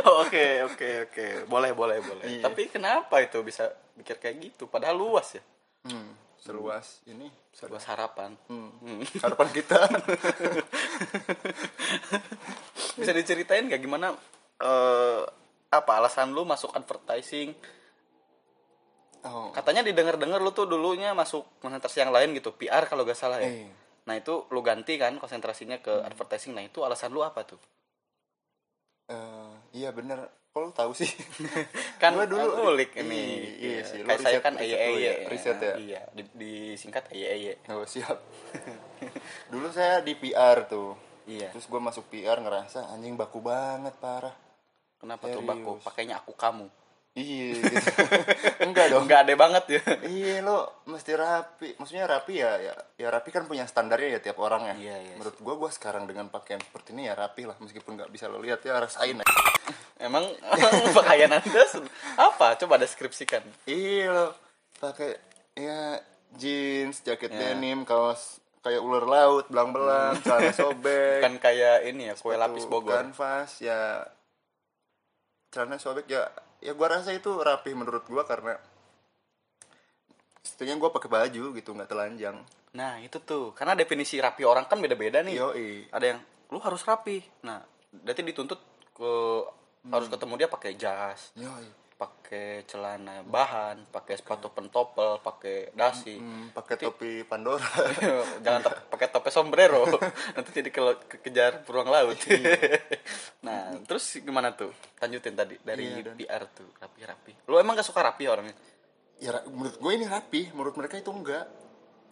Oh, 0.02 0.22
Oke 0.22 0.62
oke 0.62 0.88
oke 1.08 1.26
boleh 1.46 1.70
boleh 1.72 1.98
boleh. 2.00 2.24
Iya. 2.26 2.42
Tapi 2.44 2.68
kenapa 2.68 3.18
itu 3.18 3.38
bisa 3.40 3.66
mikir 3.94 4.16
kayak 4.16 4.36
gitu? 4.40 4.66
Padahal 4.66 4.94
luas 4.94 5.34
ya. 5.34 5.42
hmm, 5.86 6.10
seluas 6.36 7.00
ini 7.06 7.26
Luas 7.66 7.84
harapan. 7.86 8.34
Hmm. 8.46 8.70
Hmm. 8.80 9.00
harapan 9.18 9.48
kita 9.50 9.78
Bisa 12.98 13.12
diceritain 13.12 13.66
nggak 13.66 13.80
gimana 13.80 14.12
eh 14.60 15.20
apa 15.70 15.90
alasan 15.94 16.30
lu 16.30 16.42
masuk 16.42 16.70
advertising? 16.72 17.54
oh 19.22 19.50
Katanya 19.50 19.80
didengar-dengar 19.80 20.38
lu 20.38 20.50
tuh 20.50 20.64
dulunya 20.64 21.12
masuk 21.12 21.46
konsentrasi 21.58 22.00
yang 22.00 22.10
lain 22.10 22.32
gitu, 22.32 22.52
PR 22.52 22.84
kalau 22.84 23.02
gak 23.02 23.14
salah 23.14 23.38
ya. 23.38 23.46
eh 23.46 23.68
Nah 24.00 24.14
itu 24.14 24.48
lu 24.48 24.60
ganti 24.60 24.96
kan 24.96 25.16
konsentrasinya 25.16 25.78
ke 25.78 26.02
advertising. 26.02 26.50
Nah 26.50 26.62
itu 26.62 26.80
alasan 26.80 27.10
lu 27.10 27.20
apa 27.20 27.44
tuh? 27.44 27.60
eh, 29.06 29.50
iya 29.72 29.90
bener 29.90 30.22
kok 30.48 30.60
lu 30.60 30.70
tahu 30.70 30.90
sih 30.92 31.06
Kan 32.02 32.10
Gua 32.12 32.26
dulu- 32.26 32.58
ngulik 32.58 32.90
Iya, 32.92 33.02
ini. 33.02 33.22
iya 33.56 33.80
sih, 33.82 34.02
Kayak 34.02 34.20
saya 34.20 34.38
kan 34.40 34.54
EYE. 34.56 34.70
dulu 34.70 34.98
ya, 34.98 35.12
riset 35.26 35.58
ya. 35.58 35.74
Iya, 35.76 36.00
di- 36.10 36.30
disingkat 36.32 37.10
EYE. 37.10 37.58
oh 37.68 37.82
siap 37.84 38.18
dulu 39.52 39.66
saya 39.68 39.98
di 40.00 40.14
PR 40.14 40.66
tuh 40.66 40.94
Iya. 41.22 41.50
terus 41.50 41.66
gue 41.66 41.78
masuk 41.78 42.06
PR 42.08 42.38
ngerasa 42.38 42.86
anjing 42.88 43.14
baku 43.14 43.38
banget 43.38 43.94
parah 43.96 44.34
Kenapa 45.00 45.24
tuh 45.24 45.40
Serius. 45.40 45.48
baku? 45.50 45.72
Pakainya 45.80 46.14
aku 46.16 46.32
kamu. 46.32 46.68
iya 47.10 47.58
gitu. 47.58 47.90
enggak 48.64 48.86
dong 48.86 49.02
Enggak 49.02 49.26
ada 49.26 49.34
banget 49.34 49.64
ya. 49.68 49.80
iya 50.06 50.38
lo 50.40 50.78
mesti 50.86 51.10
rapi 51.12 51.74
maksudnya 51.74 52.06
rapi 52.06 52.38
ya 52.38 52.54
ya 52.56 52.70
ya 52.94 53.10
rapi 53.10 53.28
kan 53.28 53.44
punya 53.44 53.66
standarnya 53.66 54.14
ya 54.14 54.20
tiap 54.22 54.38
orang 54.38 54.62
ya 54.64 54.74
Iya, 54.78 54.96
iya 55.02 55.14
menurut 55.18 55.34
gua 55.38 55.58
gua 55.58 55.70
sekarang 55.70 56.06
dengan 56.06 56.30
pakaian 56.30 56.62
seperti 56.62 56.94
ini 56.94 57.10
ya 57.10 57.18
rapi 57.18 57.50
lah 57.50 57.58
meskipun 57.58 57.98
nggak 57.98 58.10
bisa 58.10 58.30
lo 58.30 58.38
lihat 58.38 58.62
ya 58.62 58.78
rasain 58.78 59.18
ya. 59.18 59.26
Emang 60.00 60.22
pakaian 60.96 61.34
Anda 61.34 61.64
apa? 62.14 62.54
Coba 62.56 62.78
deskripsikan. 62.78 63.42
iya 63.66 64.06
lo 64.06 64.26
pakai 64.78 65.18
ya 65.56 65.98
jeans 66.32 67.02
jaket 67.02 67.26
Ya. 67.28 67.52
denim 67.52 67.82
kaos 67.82 68.38
kayak 68.60 68.78
ular 68.78 69.02
laut 69.02 69.50
belang-belang 69.50 70.14
celana 70.20 70.54
sobek 70.54 71.20
Bukan 71.20 71.42
kayak 71.42 71.90
ini 71.90 72.06
ya, 72.06 72.14
kue 72.14 72.38
lapis 72.38 72.64
Bogor. 72.64 72.94
kanvas 72.94 73.58
ya 73.58 74.06
celana 75.50 75.76
sobek 75.76 76.06
ya 76.06 76.30
ya 76.62 76.72
gua 76.72 76.98
rasa 76.98 77.10
itu 77.10 77.30
rapi 77.36 77.74
menurut 77.74 78.06
gua 78.06 78.22
karena 78.22 78.54
setidaknya 80.40 80.78
gua 80.78 80.90
pakai 80.94 81.10
baju 81.10 81.44
gitu 81.54 81.70
nggak 81.74 81.90
telanjang 81.90 82.38
Nah, 82.70 83.02
itu 83.02 83.18
tuh. 83.18 83.50
Karena 83.50 83.74
definisi 83.74 84.22
rapi 84.22 84.46
orang 84.46 84.70
kan 84.70 84.78
beda-beda 84.78 85.26
nih. 85.26 85.34
Yoi. 85.34 85.90
Ada 85.90 86.14
yang 86.14 86.20
lu 86.54 86.58
harus 86.62 86.82
rapi. 86.86 87.18
Nah, 87.42 87.58
berarti 87.90 88.22
dituntut 88.22 88.60
ke 88.94 89.12
harus 89.90 90.06
ketemu 90.12 90.34
dia 90.36 90.48
pakai 90.50 90.76
jas, 90.76 91.32
Yoi. 91.34 91.79
Pakai 92.00 92.64
celana 92.64 93.20
bahan, 93.20 93.92
pakai 93.92 94.16
sepatu 94.16 94.48
pentopel, 94.48 95.20
pakai 95.20 95.68
dasi. 95.76 96.16
Hmm, 96.16 96.48
pakai 96.48 96.80
topi 96.80 97.20
Pandora. 97.28 97.60
Jangan 98.44 98.88
pakai 98.88 99.12
topi 99.12 99.28
sombrero. 99.28 99.84
Nanti 100.34 100.50
jadi 100.56 100.72
ke- 100.72 101.04
kekejar 101.04 101.60
beruang 101.68 101.92
laut. 101.92 102.16
nah, 103.46 103.76
terus 103.84 104.16
gimana 104.24 104.56
tuh? 104.56 104.72
Lanjutin 104.96 105.36
tadi 105.36 105.60
dari 105.60 105.84
Iya, 105.92 106.08
dan- 106.08 106.16
PR 106.16 106.42
tuh, 106.48 106.72
rapi-rapi. 106.80 107.44
Lu 107.44 107.60
emang 107.60 107.76
gak 107.76 107.84
suka 107.84 108.00
rapi 108.00 108.24
orangnya? 108.24 108.56
ya 109.20 109.36
menurut 109.44 109.76
gue 109.76 109.92
ini 109.92 110.08
rapi, 110.08 110.48
menurut 110.56 110.80
mereka 110.80 110.96
itu 110.96 111.12
enggak. 111.12 111.44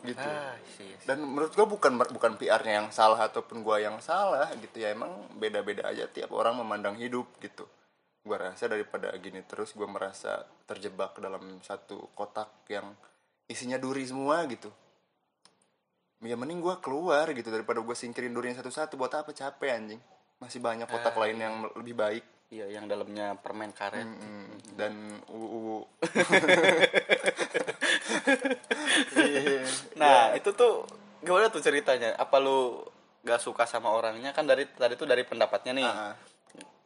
Gitu. 0.04 0.20
Ah, 0.20 0.52
sih. 0.76 0.92
Dan 1.08 1.24
menurut 1.24 1.56
gue 1.56 1.64
bukan 1.64 1.96
bukan 1.96 2.36
PR-nya 2.36 2.84
yang 2.84 2.88
salah 2.92 3.32
ataupun 3.32 3.64
gue 3.64 3.76
yang 3.80 3.96
salah 4.04 4.52
gitu 4.60 4.76
ya. 4.76 4.92
Emang 4.92 5.24
beda-beda 5.32 5.88
aja 5.88 6.04
tiap 6.04 6.36
orang 6.36 6.60
memandang 6.60 7.00
hidup 7.00 7.24
gitu. 7.40 7.64
Gue 8.28 8.36
rasa 8.36 8.68
daripada 8.68 9.08
gini 9.16 9.40
terus 9.48 9.72
gue 9.72 9.88
merasa 9.88 10.44
terjebak 10.68 11.16
dalam 11.16 11.64
satu 11.64 12.12
kotak 12.12 12.68
yang 12.68 12.92
isinya 13.48 13.80
duri 13.80 14.04
semua 14.04 14.44
gitu. 14.52 14.68
Ya 16.20 16.36
mending 16.36 16.60
gue 16.60 16.76
keluar 16.84 17.32
gitu 17.32 17.48
daripada 17.48 17.80
gue 17.80 17.96
singkirin 17.96 18.36
durinya 18.36 18.60
satu-satu 18.60 19.00
buat 19.00 19.16
apa 19.16 19.32
capek 19.32 19.70
anjing. 19.72 20.00
Masih 20.44 20.60
banyak 20.60 20.84
kotak 20.84 21.16
Ah, 21.16 21.24
lain 21.24 21.40
yang 21.40 21.72
lebih 21.72 21.96
baik. 21.96 22.24
Iya, 22.52 22.68
yang 22.68 22.84
dalamnya 22.84 23.32
permen 23.40 23.72
karet. 23.72 24.04
Mm, 24.04 24.76
dan 24.76 24.92
UU 25.32 25.88
Nah, 30.00 30.36
itu 30.36 30.52
tuh 30.52 30.84
gimana 31.24 31.48
tuh 31.48 31.64
ceritanya? 31.64 32.12
Apa 32.16 32.40
lu 32.40 32.84
gak 33.24 33.40
suka 33.40 33.64
sama 33.64 33.92
orangnya? 33.92 34.36
Kan 34.36 34.44
dari 34.44 34.68
tadi 34.68 35.00
tuh 35.00 35.08
dari 35.08 35.24
pendapatnya 35.24 35.72
nih. 35.76 35.88
Ah, 35.88 36.12
ah. 36.12 36.14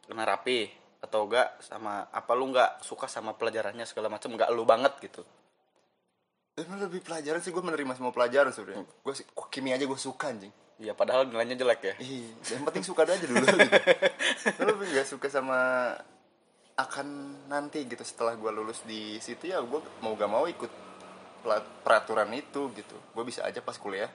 Kena 0.03 0.27
rapi 0.27 0.82
atau 1.03 1.27
enggak 1.27 1.59
sama 1.59 2.07
apa 2.07 2.31
lu 2.31 2.55
nggak 2.55 2.79
suka 2.79 3.11
sama 3.11 3.35
pelajarannya 3.35 3.83
segala 3.83 4.07
macam 4.07 4.31
nggak 4.31 4.49
lu 4.55 4.63
banget 4.63 4.95
gitu 5.03 5.23
Dan 6.53 6.69
lebih 6.79 7.01
pelajaran 7.01 7.41
sih 7.41 7.49
gue 7.49 7.65
menerima 7.65 7.97
semua 7.97 8.13
pelajaran 8.13 8.53
sebenarnya. 8.53 8.85
Gue 9.01 9.13
sih 9.17 9.25
kok 9.25 9.49
kimia 9.49 9.73
aja 9.73 9.89
gue 9.89 9.97
suka 9.97 10.29
anjing. 10.29 10.53
Iya 10.77 10.93
padahal 10.97 11.29
nilainya 11.29 11.57
jelek 11.57 11.81
ya 11.85 11.93
Ih, 12.01 12.33
yang 12.49 12.65
penting 12.65 12.81
suka 12.81 13.05
aja 13.05 13.21
dulu 13.25 13.45
gitu. 13.45 13.77
Gue 14.57 14.65
lebih 14.73 14.85
gak 14.97 15.07
suka 15.09 15.27
sama 15.29 15.93
akan 16.73 17.07
nanti 17.45 17.85
gitu 17.85 18.01
setelah 18.01 18.33
gue 18.33 18.49
lulus 18.49 18.81
di 18.81 19.21
situ 19.21 19.53
ya 19.53 19.61
gue 19.61 19.79
mau 20.01 20.17
gak 20.17 20.31
mau 20.33 20.49
ikut 20.49 20.71
peraturan 21.85 22.33
itu 22.33 22.73
gitu. 22.73 22.97
Gue 23.13 23.23
bisa 23.25 23.45
aja 23.45 23.61
pas 23.61 23.77
kuliah 23.77 24.09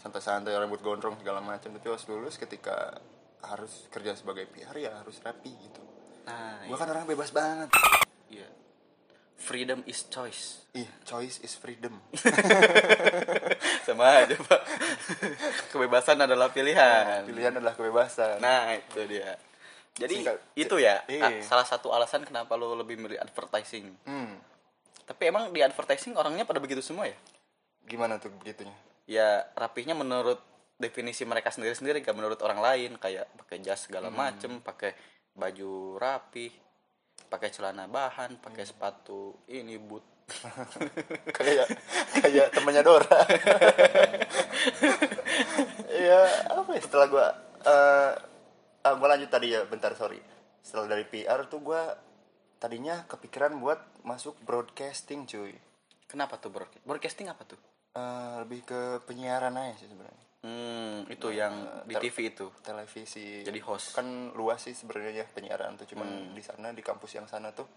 santai-santai 0.00 0.56
rambut 0.56 0.80
gondrong 0.80 1.18
segala 1.20 1.44
macam 1.44 1.74
tapi 1.74 1.88
pas 1.88 2.04
lulus 2.08 2.40
ketika 2.40 2.96
harus 3.44 3.86
kerja 3.92 4.16
sebagai 4.16 4.48
PR 4.48 4.76
ya 4.80 4.92
harus 5.04 5.20
rapi 5.20 5.52
gitu. 5.52 5.82
Nah 6.28 6.60
Gue 6.62 6.76
kan 6.76 6.84
orang 6.86 7.04
bebas 7.04 7.32
banget. 7.32 7.72
iya. 8.28 8.44
Freedom 9.34 9.80
is 9.84 10.04
choice. 10.04 10.68
Ih, 10.74 10.84
choice 11.02 11.40
is 11.40 11.54
freedom. 11.54 11.96
sama 13.86 14.20
aja 14.20 14.36
pak. 14.36 14.60
Kebebasan 15.70 16.20
adalah 16.20 16.50
pilihan. 16.50 17.24
Pilihan 17.24 17.52
adalah 17.54 17.72
kebebasan. 17.72 18.38
nah 18.38 18.74
itu 18.74 19.00
dia. 19.06 19.36
Jadi 19.96 20.14
Singkat- 20.22 20.42
itu 20.54 20.76
ya 20.78 21.02
Iya. 21.06 21.42
salah 21.42 21.64
satu 21.64 21.90
alasan 21.90 22.22
kenapa 22.22 22.54
lu 22.54 22.70
lebih 22.74 22.94
milih 22.94 23.18
advertising. 23.18 23.90
Hmm, 24.04 24.38
tapi 25.02 25.26
emang 25.26 25.50
di 25.50 25.58
advertising 25.58 26.14
orangnya 26.14 26.44
pada 26.44 26.62
begitu 26.62 26.78
semua 26.78 27.08
ya? 27.08 27.16
Gimana 27.84 28.18
tuh 28.18 28.30
begitunya? 28.32 28.74
ya 29.08 29.40
rapihnya 29.56 29.96
menurut 29.96 30.36
definisi 30.76 31.24
mereka 31.24 31.48
sendiri-sendiri 31.48 32.04
gak 32.04 32.12
menurut 32.12 32.38
orang 32.44 32.60
lain. 32.60 32.90
Kayak 32.94 33.26
pakai 33.34 33.58
jas 33.58 33.88
segala 33.88 34.12
macem 34.12 34.60
pakai 34.60 34.92
baju 35.38 35.96
rapi 35.96 36.50
pakai 37.30 37.54
celana 37.54 37.86
bahan 37.86 38.42
pakai 38.42 38.66
sepatu 38.66 39.46
ini 39.48 39.78
boot 39.78 40.04
kayak 41.36 41.66
kayak 42.20 42.46
temannya 42.52 42.82
Dora. 42.84 43.20
Iya, 45.88 46.20
apa 46.52 46.78
ya 46.78 46.82
setelah 46.84 47.06
gua 47.10 47.26
eh 47.64 48.12
ah, 48.86 48.94
gua 48.94 49.08
lanjut 49.16 49.32
tadi 49.32 49.50
ya, 49.56 49.64
bentar 49.66 49.96
sorry. 49.96 50.20
Setelah 50.62 50.94
dari 50.94 51.08
PR 51.08 51.48
tuh 51.48 51.64
gua 51.64 51.96
tadinya 52.60 53.02
kepikiran 53.08 53.56
buat 53.58 54.04
masuk 54.04 54.36
broadcasting 54.44 55.24
cuy. 55.26 55.56
kenapa 56.06 56.36
tuh 56.40 56.52
broadcast 56.52 56.84
broadcasting 56.86 57.28
apa 57.28 57.42
tuh 57.44 57.58
Eh, 57.98 58.34
lebih 58.44 58.60
ke 58.62 58.80
penyiaran 59.08 59.56
aja 59.58 59.74
sih 59.80 59.88
sebenarnya. 59.90 60.26
Hmm 60.48 61.12
itu 61.12 61.28
yang 61.30 61.84
di 61.84 61.94
TV 62.00 62.32
itu. 62.32 62.48
Televisi. 62.64 63.44
Jadi 63.44 63.60
host. 63.60 63.92
Kan 63.92 64.32
luas 64.32 64.64
sih 64.64 64.72
sebenarnya 64.72 65.22
ya 65.22 65.26
penyiaran 65.28 65.76
tuh 65.76 65.84
cuman 65.84 66.32
di 66.32 66.40
sana 66.40 66.72
di 66.72 66.80
kampus 66.80 67.12
yang 67.14 67.28
sana 67.28 67.52
tuh 67.52 67.68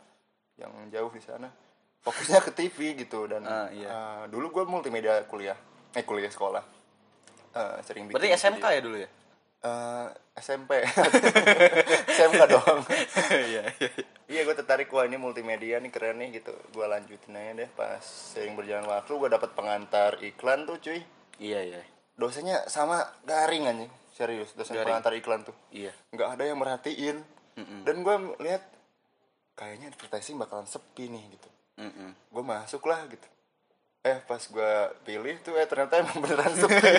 yang 0.56 0.72
jauh 0.88 1.12
di 1.12 1.20
sana 1.20 1.48
fokusnya 2.02 2.40
ke 2.42 2.52
TV 2.56 2.96
gitu. 2.98 3.28
Dan 3.28 3.44
Ah, 3.44 3.68
iya. 3.70 3.88
eh, 3.88 4.24
dulu 4.32 4.50
gua 4.50 4.64
multimedia 4.66 5.22
kuliah 5.28 5.56
eh 5.92 6.04
kuliah 6.04 6.32
sekolah. 6.32 6.64
Eh, 7.52 7.76
sering 7.84 8.08
bikin 8.08 8.16
berarti 8.16 8.32
SMK 8.34 8.64
video. 8.64 8.72
ya 8.72 8.82
dulu 8.82 8.98
ya? 8.98 9.10
Eh, 9.62 10.08
SMP 10.42 10.72
SMK 12.10 12.42
dong 12.56 12.82
iya 13.30 13.64
iya 13.78 13.90
iya. 14.26 14.42
Gue 14.42 14.56
tertarik 14.58 14.90
wah 14.90 15.06
ini 15.06 15.20
multimedia 15.20 15.78
nih 15.78 15.92
keren 15.92 16.18
nih 16.18 16.42
gitu. 16.42 16.56
Gue 16.72 16.88
lanjutin 16.88 17.36
aja 17.36 17.52
deh 17.54 17.70
pas 17.70 18.02
sering 18.02 18.58
berjalan 18.58 18.88
waktu 18.88 19.12
gue 19.12 19.30
dapat 19.30 19.52
pengantar 19.54 20.18
iklan 20.24 20.66
tuh 20.66 20.82
cuy. 20.82 21.04
Iya 21.38 21.60
iya 21.62 21.82
dosennya 22.22 22.70
sama 22.70 23.02
garing 23.26 23.66
anjing. 23.66 23.92
Serius 24.14 24.54
dosen 24.54 24.78
Garing. 24.78 24.94
pengantar 24.94 25.14
iklan 25.18 25.42
tuh. 25.42 25.58
Iya. 25.74 25.90
Nggak 26.14 26.30
ada 26.38 26.44
yang 26.46 26.62
merhatiin. 26.62 27.18
Mm-mm. 27.52 27.84
dan 27.84 28.00
gue 28.00 28.16
lihat 28.48 28.64
kayaknya 29.60 29.92
advertising 29.92 30.40
bakalan 30.40 30.64
sepi 30.64 31.12
nih 31.12 31.20
gitu. 31.36 31.50
Gue 32.32 32.44
masuk 32.48 32.88
lah 32.88 33.04
gitu. 33.12 33.28
Eh 34.08 34.24
pas 34.24 34.40
gue 34.40 34.72
pilih 35.04 35.36
tuh 35.44 35.60
eh 35.60 35.68
ternyata 35.68 36.00
emang 36.00 36.24
beneran 36.24 36.54
sepi. 36.56 36.80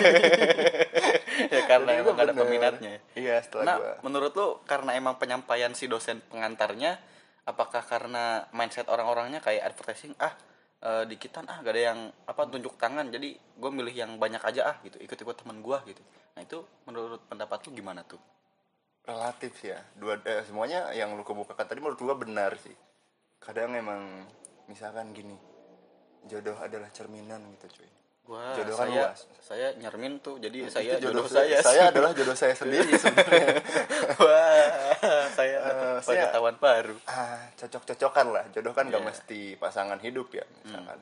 Ya 1.33 1.65
karena 1.65 1.97
Jadi 1.97 2.01
emang 2.05 2.13
gak 2.13 2.25
ada 2.29 2.35
peminatnya. 2.37 2.93
Iya 3.17 3.41
setelah 3.41 3.65
nah 3.65 3.77
gue 3.81 3.93
menurut 4.05 4.31
lu 4.37 4.47
karena 4.69 4.93
emang 4.93 5.17
penyampaian 5.17 5.73
si 5.73 5.89
dosen 5.89 6.21
pengantarnya 6.29 7.01
apakah 7.49 7.81
karena 7.81 8.45
mindset 8.53 8.85
orang-orangnya 8.85 9.41
kayak 9.41 9.73
advertising 9.73 10.13
ah 10.21 10.37
eh, 10.83 11.03
dikitan 11.07 11.47
ah 11.47 11.63
gak 11.63 11.73
ada 11.73 11.81
yang 11.95 11.99
apa 12.27 12.41
tunjuk 12.51 12.75
tangan 12.75 13.07
jadi 13.07 13.39
gue 13.39 13.71
milih 13.71 13.95
yang 13.95 14.11
banyak 14.19 14.43
aja 14.43 14.75
ah 14.75 14.77
gitu. 14.83 14.99
Ikut-ikut 14.99 15.35
teman 15.39 15.63
gue 15.63 15.77
gitu. 15.87 16.03
Nah 16.35 16.41
itu 16.43 16.59
menurut 16.85 17.23
pendapat 17.31 17.63
lu 17.65 17.71
gimana 17.73 18.03
tuh? 18.03 18.19
Relatif 19.07 19.55
sih 19.63 19.71
ya. 19.71 19.79
Dua 19.95 20.19
eh, 20.27 20.43
semuanya 20.43 20.91
yang 20.91 21.15
lu 21.15 21.23
kebukakan 21.23 21.65
tadi 21.65 21.79
menurut 21.79 21.99
gue 21.99 22.15
benar 22.27 22.51
sih. 22.59 22.75
Kadang 23.39 23.75
emang 23.75 24.27
misalkan 24.67 25.11
gini 25.11 25.35
jodoh 26.27 26.55
adalah 26.59 26.87
cerminan 26.91 27.43
gitu 27.59 27.67
cuy 27.79 27.89
Wah, 28.23 28.55
Jodoh 28.55 28.71
kan 28.73 28.87
saya 28.87 29.03
luas. 29.03 29.19
saya 29.37 29.67
nyermin 29.75 30.15
tuh 30.17 30.39
jadi 30.39 30.63
saya 30.65 30.95
Itu 30.95 31.11
jodoh, 31.11 31.27
saya. 31.27 31.59
saya 31.59 31.91
adalah 31.91 32.11
jodoh 32.11 32.31
saya 32.33 32.55
sendiri 32.61 32.95
sebenarnya. 32.95 33.59
Wah 34.23 34.63
saya 35.29 35.55
Eh, 35.55 35.61
dapat 35.61 35.99
saya- 35.99 36.23
pengetahuan 36.23 36.55
baru. 36.57 36.95
Ah 37.05 37.51
cocok-cocokan 37.53 38.27
lah. 38.29 38.45
Jodoh 38.49 38.71
kan 38.71 38.87
gak 38.87 38.97
Iya. 38.97 39.05
mesti 39.05 39.41
pasangan 39.55 39.99
hidup 39.99 40.31
ya 40.31 40.47
misalkan. 40.61 40.99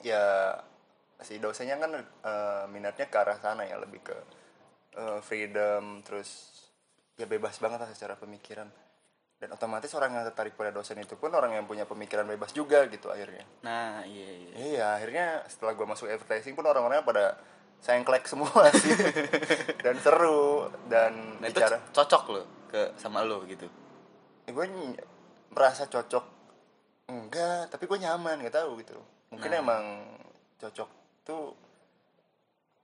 Ya 0.00 0.54
si 1.18 1.38
dosennya 1.38 1.74
kan 1.76 1.90
eh, 1.96 2.64
minatnya 2.68 3.06
ke 3.06 3.16
arah 3.16 3.36
sana 3.36 3.64
ya 3.64 3.74
lebih 3.74 3.98
ke 4.00 4.14
eh, 4.94 5.18
freedom 5.20 6.00
terus 6.00 6.54
ya 7.14 7.24
bebas 7.24 7.58
banget 7.58 7.78
lah 7.78 7.90
secara 7.90 8.14
pemikiran 8.14 8.70
dan 9.34 9.48
otomatis 9.50 9.90
orang 9.92 10.14
yang 10.14 10.24
tertarik 10.24 10.54
pada 10.54 10.70
dosen 10.70 10.96
itu 10.96 11.14
pun 11.14 11.28
orang 11.28 11.52
yang 11.52 11.64
punya 11.64 11.84
pemikiran 11.84 12.24
bebas 12.24 12.50
juga 12.50 12.86
gitu 12.86 13.08
akhirnya. 13.08 13.44
Nah 13.60 14.00
iya 14.04 14.28
iya. 14.30 14.50
Iya 14.56 14.86
akhirnya 14.94 15.26
setelah 15.46 15.74
gue 15.74 15.84
masuk 15.84 16.06
advertising 16.06 16.54
pun 16.54 16.64
orang-orangnya 16.64 17.02
pada 17.02 17.24
sengklek 17.78 18.24
semua 18.24 18.70
sih. 18.80 18.94
Dan 19.76 19.98
seru 19.98 20.70
dan 20.86 21.38
nah 21.38 21.46
itu 21.46 21.58
bicara 21.58 21.76
cocok 21.90 22.24
loh 22.30 22.46
ke 22.66 22.94
sama 22.96 23.20
lo 23.20 23.44
gitu. 23.44 23.66
Gue 24.46 24.64
merasa 25.50 25.84
cocok. 25.84 26.24
Enggak 27.04 27.68
tapi 27.68 27.84
gue 27.84 27.98
nyaman 28.00 28.40
gak 28.40 28.56
tahu 28.56 28.80
gitu. 28.80 28.96
Mungkin 29.28 29.50
Nah. 29.50 29.60
emang 29.60 29.84
cocok 30.56 30.88
tuh 31.22 31.52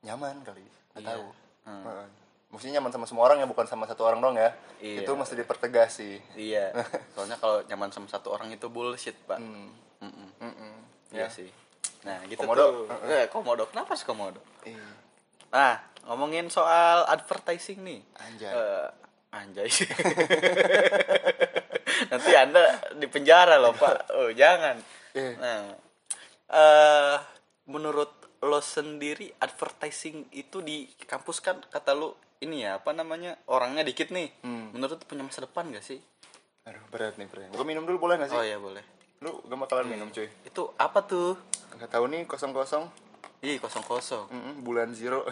nyaman 0.02 0.42
kali 0.42 0.60
gak 0.92 1.00
Iya. 1.00 1.08
tahu. 1.14 1.26
Hmm. 1.64 2.08
Maksudnya 2.50 2.76
nyaman 2.76 2.90
sama 2.90 3.04
semua 3.06 3.22
orang 3.24 3.38
ya 3.38 3.46
bukan 3.46 3.64
sama 3.64 3.86
satu 3.86 4.02
orang 4.02 4.18
dong 4.18 4.34
ya 4.34 4.50
Iya. 4.78 5.02
itu 5.02 5.10
mesti 5.12 5.34
dipertegas 5.34 5.96
sih 5.96 6.18
Iya, 6.34 6.70
soalnya 7.14 7.36
kalau 7.36 7.60
nyaman 7.62 7.90
sama 7.90 8.06
satu 8.06 8.30
orang 8.30 8.48
itu 8.48 8.66
bullshit, 8.66 9.14
Pak. 9.24 9.38
Hmm. 9.38 9.70
Mm-mm. 10.00 10.28
Mm-mm. 10.40 10.72
Iya 11.10 11.24
Ya. 11.24 11.26
sih. 11.28 11.48
Nah, 12.00 12.16
gitu 12.24 12.40
Komodo. 12.40 12.88
tuh. 12.88 12.96
Eh, 13.06 13.28
komodo. 13.28 13.62
Kenapa 13.66 13.92
sih 13.92 14.02
komodo? 14.02 14.40
Iya. 14.64 14.80
Nah, 15.50 15.76
ngomongin 16.06 16.48
soal 16.48 17.04
advertising 17.04 17.80
nih. 17.80 18.00
Anjay. 18.16 18.50
Eh, 18.50 18.88
anjay. 19.30 19.68
Nanti 22.10 22.30
Anda 22.32 22.62
di 22.96 23.06
penjara 23.06 23.56
loh, 23.56 23.72
Pak. 23.74 23.96
Oh, 24.12 24.28
jangan. 24.32 24.76
Iya. 25.12 25.30
Nah, 25.36 25.60
eh 26.48 27.14
menurut 27.66 28.10
lo 28.40 28.60
sendiri 28.64 29.28
advertising 29.36 30.32
itu 30.32 30.64
di 30.64 30.88
kampus 31.04 31.44
kan 31.44 31.60
kata 31.68 31.92
lo 31.92 32.16
ini 32.40 32.64
ya 32.64 32.80
apa 32.80 32.96
namanya 32.96 33.36
orangnya 33.52 33.84
dikit 33.84 34.08
nih. 34.08 34.32
Hmm. 34.40 34.72
Menurut 34.72 34.96
lo 34.96 35.04
punya 35.04 35.24
masa 35.24 35.44
depan 35.44 35.68
gak 35.68 35.84
sih? 35.84 36.00
Aduh 36.64 36.80
berat 36.88 37.20
nih 37.20 37.28
berat. 37.28 37.52
Gue 37.52 37.66
minum 37.68 37.84
dulu 37.84 38.08
boleh 38.08 38.16
gak 38.16 38.32
sih? 38.32 38.38
Oh 38.40 38.44
ya 38.44 38.56
boleh. 38.56 38.80
Lu 39.20 39.44
gak 39.44 39.58
bakalan 39.60 39.92
minum 39.92 40.08
cuy. 40.08 40.24
Itu 40.48 40.72
apa 40.80 41.04
tuh? 41.04 41.36
Gak 41.76 41.92
tahu 41.92 42.08
nih 42.08 42.24
kosong 42.24 42.56
kosong. 42.56 42.88
Ih 43.44 43.60
kosong 43.60 43.84
kosong. 43.84 44.28
bulan 44.64 44.92
zero. 44.92 45.24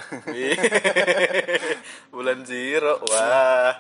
Bulan 2.14 2.44
zero. 2.44 3.01
Wah. 3.05 3.77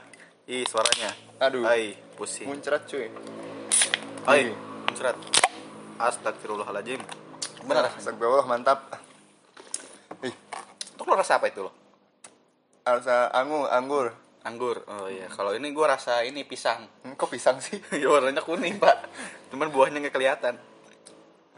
Ih 0.48 0.64
suaranya. 0.64 1.12
Aduh. 1.40 1.64
Ai 1.68 1.96
pusing. 2.16 2.48
Muncrat 2.48 2.84
cuy. 2.88 3.12
Ai 4.24 4.52
muncrat. 4.88 5.16
Astagfirullahaladzim. 6.00 7.00
Benar. 7.64 7.92
Astagfirullah 7.92 8.48
mantap. 8.48 9.07
Lo 11.08 11.16
rasa 11.16 11.40
apa 11.40 11.48
itu 11.48 11.64
lo? 11.64 11.72
rasa 12.84 13.32
anggur, 13.32 13.68
anggur. 13.68 14.06
Anggur. 14.44 14.76
Oh 14.88 15.08
iya. 15.08 15.28
Kalau 15.28 15.52
ini 15.52 15.72
gua 15.72 15.96
rasa 15.96 16.24
ini 16.24 16.44
pisang. 16.44 16.88
Hmm, 17.04 17.16
kok 17.16 17.28
pisang 17.28 17.60
sih? 17.60 17.80
ya 18.00 18.08
warnanya 18.08 18.44
kuning 18.44 18.76
pak. 18.76 19.08
Cuman 19.48 19.68
buahnya 19.68 20.04
nggak 20.04 20.12
kelihatan. 20.12 20.56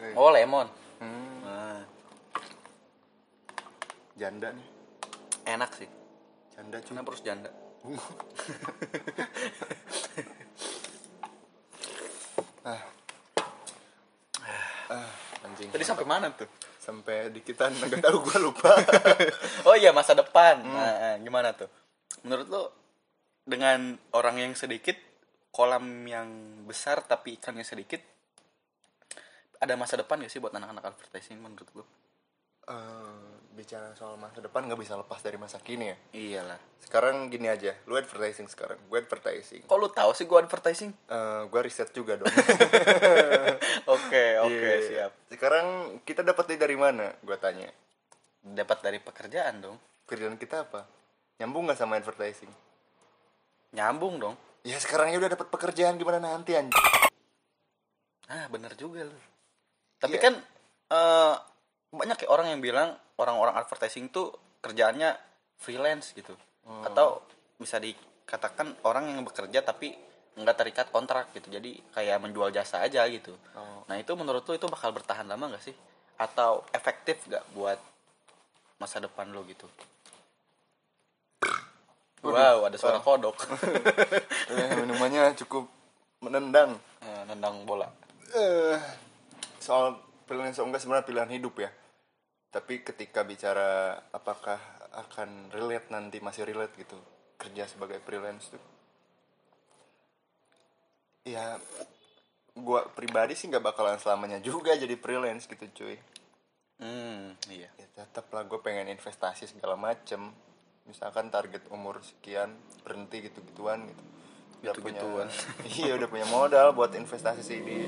Eh, 0.00 0.14
Oh 0.14 0.30
lemon. 0.30 0.66
hmm, 0.98 1.42
Nah, 1.42 1.82
janda 4.16 4.48
nih. 4.50 4.66
enak 5.50 5.70
sih. 5.74 5.90
Janda. 6.54 6.78
Kenapa 6.82 7.14
harus 7.14 7.22
janda? 7.22 7.50
Ah, 14.90 15.06
anjing. 15.46 15.70
Tadi 15.70 15.86
sampai 15.86 16.02
mana 16.02 16.34
tuh? 16.34 16.50
Sampai 16.90 17.30
dikitan 17.30 17.70
enggak 17.78 18.02
tahu 18.02 18.18
gua 18.26 18.38
lupa. 18.42 18.74
Oh 19.68 19.78
iya 19.78 19.94
masa 19.94 20.18
depan. 20.18 20.58
Nah, 20.66 21.14
eh, 21.14 21.16
gimana 21.22 21.54
tuh? 21.54 21.70
Menurut 22.26 22.46
lo 22.50 22.62
dengan 23.46 23.94
orang 24.12 24.42
yang 24.42 24.52
sedikit, 24.58 24.98
kolam 25.54 26.04
yang 26.10 26.28
besar 26.66 27.06
tapi 27.06 27.38
ikannya 27.38 27.62
sedikit, 27.62 28.02
ada 29.62 29.78
masa 29.78 29.94
depan 30.00 30.18
gak 30.20 30.32
sih 30.32 30.42
buat 30.42 30.52
anak-anak 30.52 30.92
advertising 30.92 31.38
menurut 31.38 31.70
lo? 31.78 31.84
Eh, 32.66 33.39
bicara 33.60 33.92
soal 33.92 34.16
masa 34.16 34.40
depan 34.40 34.64
nggak 34.64 34.80
bisa 34.80 34.96
lepas 34.96 35.20
dari 35.20 35.36
masa 35.36 35.60
kini 35.60 35.92
ya. 35.92 35.96
Iyalah. 36.10 36.56
Sekarang 36.80 37.28
gini 37.28 37.44
aja, 37.46 37.76
lu 37.84 37.94
advertising 37.94 38.48
sekarang, 38.48 38.80
gue 38.82 38.98
advertising. 38.98 39.62
Kok 39.62 39.76
lu 39.76 39.88
tahu 39.88 40.10
sih 40.10 40.24
gua 40.24 40.40
advertising? 40.40 40.90
Eh, 41.06 41.42
gue 41.44 41.60
riset 41.60 41.92
juga 41.92 42.16
dong. 42.16 42.26
Oke, 43.86 44.24
oke, 44.38 44.48
Iya. 44.48 44.76
siap. 44.82 45.12
Sekarang 45.28 45.66
kita 46.02 46.22
dapetnya 46.22 46.56
dari 46.58 46.74
mana? 46.74 47.12
Gue 47.20 47.36
tanya. 47.36 47.68
Dapat 48.40 48.78
dari 48.80 48.98
pekerjaan 48.98 49.60
dong. 49.60 49.76
Kerjaan 50.06 50.34
kita 50.34 50.64
apa? 50.64 50.88
Nyambung 51.36 51.68
nggak 51.68 51.78
sama 51.78 51.96
advertising? 51.96 52.50
Nyambung 53.72 54.16
dong. 54.18 54.34
Ya 54.62 54.76
sekarang 54.76 55.10
ya 55.10 55.18
udah 55.18 55.30
dapat 55.30 55.48
pekerjaan 55.48 55.96
gimana 55.96 56.18
nanti 56.18 56.54
anjing? 56.54 56.74
Ah, 58.26 58.46
bener 58.46 58.72
juga 58.74 59.04
lu. 59.04 59.18
Tapi 59.98 60.16
Iya. 60.16 60.22
kan 60.22 60.34
eh, 60.90 61.34
banyak 61.90 62.26
ya 62.26 62.28
orang 62.30 62.54
yang 62.54 62.60
bilang 62.62 62.94
orang-orang 63.18 63.58
advertising 63.58 64.08
tuh 64.08 64.30
kerjaannya 64.62 65.14
freelance 65.58 66.14
gitu. 66.14 66.32
Hmm. 66.64 66.86
Atau 66.86 67.22
bisa 67.58 67.82
dikatakan 67.82 68.78
orang 68.86 69.10
yang 69.10 69.26
bekerja 69.26 69.60
tapi 69.66 69.92
nggak 70.38 70.56
terikat 70.56 70.86
kontrak 70.94 71.34
gitu. 71.34 71.50
Jadi 71.50 71.82
kayak 71.92 72.22
menjual 72.22 72.54
jasa 72.54 72.80
aja 72.86 73.02
gitu. 73.10 73.34
Oh. 73.58 73.82
Nah, 73.90 73.98
itu 73.98 74.14
menurut 74.14 74.46
lu 74.46 74.54
itu 74.54 74.66
bakal 74.70 74.94
bertahan 74.94 75.26
lama 75.26 75.50
gak 75.58 75.66
sih? 75.66 75.74
Atau 76.14 76.62
efektif 76.70 77.26
gak 77.26 77.42
buat 77.52 77.76
masa 78.78 79.02
depan 79.02 79.28
lo 79.34 79.42
gitu? 79.44 79.66
Wow, 82.20 82.68
ada 82.68 82.76
suara 82.76 83.00
kodok. 83.00 83.36
Eh, 84.52 84.76
minumannya 84.84 85.32
cukup 85.40 85.64
menendang. 86.20 86.76
Eh, 87.00 87.22
Nendang 87.32 87.64
bola. 87.64 87.88
Eh, 88.36 88.76
soal 89.56 89.96
pilihan 90.28 90.52
atau 90.52 90.68
enggak 90.68 90.84
sebenarnya 90.84 91.06
pilihan 91.08 91.30
hidup 91.32 91.54
ya. 91.58 91.70
Tapi 92.50 92.82
ketika 92.82 93.22
bicara 93.22 93.94
apakah 94.10 94.58
akan 94.92 95.54
relate 95.54 95.86
nanti 95.88 96.18
masih 96.18 96.42
relate 96.42 96.74
gitu 96.76 96.98
kerja 97.38 97.64
sebagai 97.64 98.02
freelance 98.02 98.50
tuh. 98.50 98.62
Ya 101.22 101.60
gua 102.58 102.90
pribadi 102.90 103.38
sih 103.38 103.46
nggak 103.46 103.62
bakalan 103.62 103.96
selamanya 103.96 104.42
juga 104.42 104.74
jadi 104.74 104.98
freelance 104.98 105.46
gitu 105.46 105.62
cuy. 105.70 105.96
Hmm, 106.80 107.36
iya. 107.46 107.68
Ya 107.76 107.86
tetap 107.94 108.32
lah 108.32 108.42
gue 108.42 108.56
pengen 108.58 108.88
investasi 108.88 109.46
segala 109.46 109.76
macem. 109.76 110.32
Misalkan 110.88 111.28
target 111.28 111.68
umur 111.68 112.00
sekian 112.00 112.50
berhenti 112.82 113.20
gitu-gituan 113.20 113.84
gitu. 113.84 114.02
Udah 114.64 114.72
Gitu-gituan. 114.74 115.28
punya- 115.28 115.76
iya 115.84 115.92
udah 115.94 116.08
punya 116.08 116.26
modal 116.26 116.72
buat 116.72 116.90
investasi 116.96 117.42
sih 117.44 117.60
di 117.60 117.78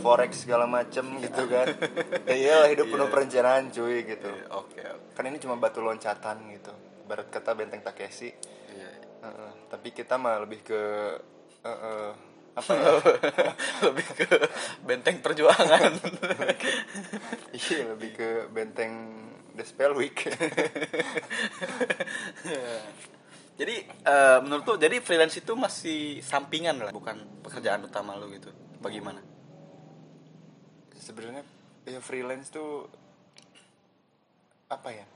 forex 0.00 0.48
segala 0.48 0.64
macem 0.64 1.04
gitu 1.20 1.44
kan. 1.46 1.68
ya 2.24 2.34
iyalah 2.48 2.68
hidup 2.72 2.88
penuh 2.88 3.06
Iya. 3.06 3.12
perencanaan 3.12 3.64
cuy 3.68 3.96
gitu. 4.02 4.30
Iya, 4.32 4.44
Oke, 4.56 4.80
oke. 4.80 5.12
Kan 5.14 5.24
ini 5.28 5.36
cuma 5.36 5.54
batu 5.54 5.78
loncatan 5.78 6.36
gitu. 6.50 6.72
Barat 7.04 7.28
kata 7.28 7.52
benteng 7.52 7.84
Takeshi. 7.84 8.32
Iya. 8.72 8.90
Heeh. 9.20 9.50
Tapi 9.68 9.88
kita 9.92 10.16
mah 10.16 10.40
lebih 10.40 10.64
ke 10.64 10.80
eh, 11.60 11.68
eh, 11.68 12.10
apa 12.50 12.70
ya? 12.72 12.90
lebih 13.86 14.06
ke 14.16 14.26
benteng 14.82 15.22
perjuangan 15.22 15.92
iya 17.54 17.94
lebih 17.94 18.10
ke 18.10 18.28
benteng 18.50 18.92
The 19.54 19.62
Spell 19.62 19.94
Week. 19.94 20.16
Jadi 23.54 23.76
eh, 23.84 24.38
menurut 24.40 24.64
lu 24.64 24.74
jadi 24.80 24.96
freelance 24.98 25.36
itu 25.36 25.52
masih 25.52 26.24
sampingan 26.24 26.80
lah, 26.80 26.90
bukan 26.90 27.20
pekerjaan 27.44 27.84
utama 27.84 28.16
lu 28.16 28.32
gitu. 28.32 28.48
Bagaimana? 28.80 29.20
Sebenarnya 31.10 31.42
ya 31.90 31.98
freelance 31.98 32.54
tuh 32.54 32.86
apa 34.70 34.94
ya 34.94 35.06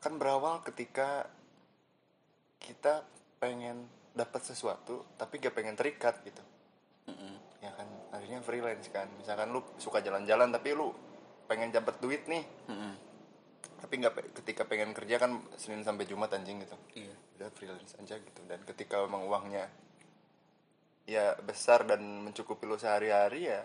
kan 0.00 0.16
berawal 0.16 0.64
ketika 0.64 1.28
kita 2.56 3.04
pengen 3.36 3.84
dapat 4.16 4.40
sesuatu 4.40 5.04
tapi 5.20 5.38
gak 5.38 5.52
pengen 5.54 5.76
terikat 5.76 6.16
gitu. 6.24 6.42
Ya 7.60 7.70
kan 7.74 7.86
akhirnya 8.14 8.40
freelance 8.40 8.88
kan. 8.88 9.06
Misalkan 9.20 9.50
lu 9.52 9.60
suka 9.76 10.00
jalan-jalan 10.00 10.48
tapi 10.54 10.72
lu 10.72 10.90
pengen 11.50 11.70
dapat 11.70 12.00
duit 12.00 12.24
nih. 12.26 12.42
Mm-mm. 12.72 12.94
tapi 13.78 13.94
nggak 14.02 14.10
pe- 14.10 14.32
ketika 14.42 14.66
pengen 14.66 14.90
kerja 14.90 15.22
kan 15.22 15.38
senin 15.54 15.86
sampai 15.86 16.02
jumat 16.02 16.34
anjing 16.34 16.58
gitu. 16.66 16.74
Iya. 16.98 17.14
udah 17.38 17.50
freelance 17.54 17.94
aja 17.94 18.18
gitu. 18.18 18.40
Dan 18.50 18.58
ketika 18.66 18.98
memang 19.06 19.22
uangnya 19.30 19.70
ya 21.06 21.38
besar 21.38 21.86
dan 21.86 22.02
mencukupi 22.26 22.66
lu 22.66 22.74
sehari-hari 22.74 23.46
ya 23.46 23.62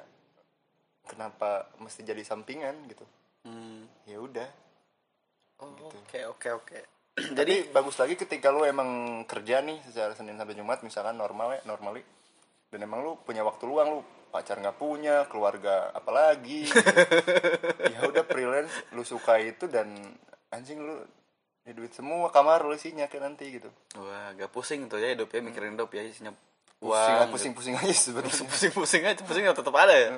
kenapa 1.04 1.68
mesti 1.78 2.02
jadi 2.02 2.22
sampingan 2.22 2.88
gitu 2.88 3.04
Hmm. 3.44 3.86
ya 4.06 4.18
udah 4.18 4.48
Oh, 5.60 5.70
Gitu. 5.70 5.96
Oke 5.96 6.20
oke 6.26 6.50
oke. 6.54 6.78
jadi 7.38 7.70
bagus 7.70 7.96
lagi 7.96 8.16
ketika 8.16 8.50
lu 8.50 8.64
emang 8.64 8.88
kerja 9.24 9.60
nih 9.60 9.84
secara 9.84 10.12
senin 10.14 10.34
sampai 10.34 10.56
jumat 10.56 10.82
misalkan 10.82 11.14
normal 11.14 11.54
ya 11.54 11.62
normally 11.64 12.02
dan 12.68 12.82
emang 12.82 13.04
lu 13.04 13.20
punya 13.20 13.46
waktu 13.46 13.64
luang 13.64 13.88
lu 13.92 14.02
pacar 14.34 14.58
nggak 14.58 14.76
punya 14.76 15.30
keluarga 15.30 15.94
apalagi 15.94 16.66
gitu. 16.66 16.74
ya 17.94 18.02
udah 18.02 18.24
freelance 18.26 18.74
lu 18.92 19.06
suka 19.06 19.38
itu 19.38 19.70
dan 19.70 19.94
anjing 20.50 20.82
lu 20.82 20.98
ya 21.62 21.72
duit 21.72 21.94
semua 21.94 22.28
kamar 22.28 22.66
lu 22.66 22.74
isinya 22.74 23.06
kayak 23.06 23.24
nanti 23.24 23.62
gitu 23.62 23.70
Wah, 23.96 24.34
gak 24.34 24.50
pusing 24.50 24.90
tuh 24.90 24.98
ya 24.98 25.14
hidup 25.14 25.30
ya 25.30 25.40
mikirin 25.40 25.78
hidup 25.78 25.94
ya 25.94 26.02
isinya 26.02 26.34
uang. 26.84 27.32
pusing 27.32 27.54
pusing 27.56 27.76
aja 27.80 27.96
sebenarnya. 27.96 28.36
Pusing-pusing 28.52 29.04
aja 29.08 29.22
pusing 29.24 29.44
tetap 29.48 29.76
ada 29.76 29.96
ya. 29.96 30.10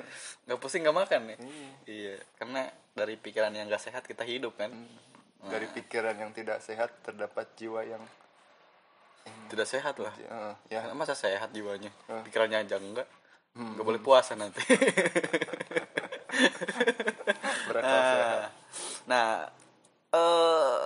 Nggak 0.50 0.60
pusing 0.60 0.82
nggak 0.82 0.98
makan 0.98 1.22
ya. 1.30 1.36
Iya. 1.38 1.70
iya 1.86 2.16
karena 2.42 2.62
dari 2.96 3.16
pikiran 3.20 3.52
yang 3.52 3.68
gak 3.68 3.84
sehat 3.84 4.04
kita 4.08 4.26
hidup 4.26 4.58
kan. 4.58 4.72
Dari 5.46 5.70
pikiran 5.70 6.18
yang 6.18 6.34
tidak 6.34 6.64
sehat 6.66 6.90
terdapat 7.06 7.46
jiwa 7.54 7.86
yang 7.86 8.02
tidak 9.50 9.70
sehat 9.70 9.96
lah. 10.02 10.14
Eh, 10.18 10.54
ya. 10.74 10.90
Masa 10.98 11.14
sehat 11.14 11.54
jiwanya? 11.54 11.94
Hmm. 12.10 12.26
pikirannya 12.26 12.66
aja 12.66 12.82
enggak 12.82 13.06
nggak 13.56 13.88
boleh 13.88 14.02
puasa 14.04 14.36
nanti. 14.36 14.60
Berakal 17.72 18.00
sehat. 18.04 18.52
Nah, 19.08 19.08
nah 19.08 19.28
eh 20.12 20.80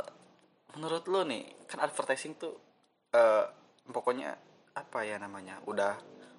menurut 0.78 1.04
lo 1.10 1.26
nih 1.26 1.66
kan 1.66 1.82
advertising 1.82 2.38
tuh 2.38 2.54
eh 3.10 3.46
pokoknya 3.90 4.38
apa 4.80 5.04
ya 5.04 5.16
namanya 5.16 5.60
udah 5.64 5.94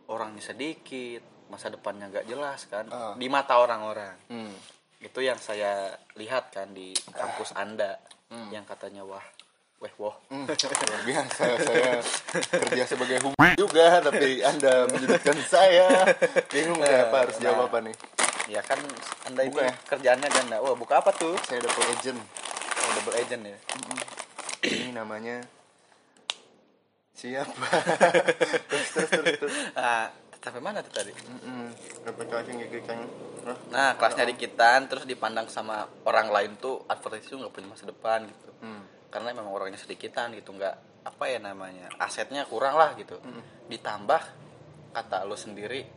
orangnya 0.09 0.41
sedikit 0.43 1.21
masa 1.47 1.69
depannya 1.69 2.09
nggak 2.09 2.27
jelas 2.27 2.65
kan 2.65 2.87
Ah. 2.89 3.13
di 3.15 3.27
mata 3.27 3.57
orang-orang 3.57 4.17
Hmm. 4.27 4.55
itu 4.99 5.21
yang 5.21 5.37
saya 5.37 5.89
lihat 6.15 6.49
kan 6.51 6.71
di 6.71 6.91
kampus 7.11 7.53
anda 7.55 8.01
yang 8.49 8.63
katanya 8.63 9.03
wah 9.03 9.23
weh 9.81 9.91
woh. 9.97 10.13
Hmm, 10.29 10.45
luar 10.45 11.01
biasa 11.03 11.45
saya 11.57 11.93
kerja 12.63 12.85
sebagai 12.87 13.17
hum 13.23 13.33
juga 13.57 13.99
tapi 13.99 14.45
anda 14.45 14.85
menyudutkan 14.87 15.35
saya. 15.43 15.89
Bingung 16.47 16.79
saya 16.79 17.09
apa 17.09 17.17
harus 17.25 17.37
jawab 17.39 17.73
apa 17.73 17.81
nih? 17.83 17.97
Ya 18.47 18.61
kan 18.61 18.77
anda 19.25 19.41
Buka 19.43 19.57
ini 19.59 19.67
ya? 19.67 19.75
kerjaannya 19.89 20.29
ganda 20.29 20.57
wah 20.61 20.77
buka 20.77 21.01
apa 21.01 21.11
tuh? 21.13 21.33
Saya 21.43 21.65
double 21.65 21.87
agent. 21.91 22.21
Oh, 22.77 22.91
double 22.95 23.17
agent 23.17 23.43
ya? 23.43 23.57
Ini 24.63 24.93
namanya 24.93 25.41
siapa 27.21 27.69
terus 28.71 28.89
terus 28.97 29.11
terus 29.13 29.35
terus. 29.37 29.55
Ah 29.77 30.09
sampai 30.41 30.65
mana 30.65 30.81
tuh 30.81 31.05
tadi? 31.05 31.13
Replikasi 32.01 32.57
gigikan 32.57 33.05
Hah? 33.45 33.57
nah 33.73 33.89
kelasnya 33.97 34.25
dikitan 34.29 34.89
terus 34.89 35.05
dipandang 35.05 35.49
sama 35.53 35.85
orang 36.09 36.33
lain 36.33 36.57
tuh 36.57 36.81
advertising 36.89 37.45
nggak 37.45 37.53
punya 37.53 37.69
masa 37.69 37.85
depan 37.89 38.25
gitu. 38.29 38.49
Hmm. 38.61 38.85
karena 39.09 39.33
memang 39.33 39.49
orangnya 39.49 39.81
sedikitan 39.81 40.37
gitu 40.37 40.53
nggak 40.53 40.77
apa 41.09 41.25
ya 41.29 41.41
namanya 41.41 41.89
asetnya 41.99 42.45
kurang 42.45 42.77
lah 42.77 42.93
gitu. 42.97 43.17
Ditambah 43.69 44.23
kata 44.93 45.25
lo 45.25 45.37
sendiri 45.37 45.89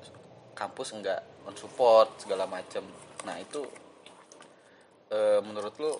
kampus 0.55 0.95
nggak 0.95 1.47
mensupport 1.47 2.07
segala 2.23 2.47
macem. 2.47 2.83
Nah 3.27 3.35
itu 3.37 3.61
eh, 5.11 5.39
menurut 5.43 5.75
lo 5.77 5.91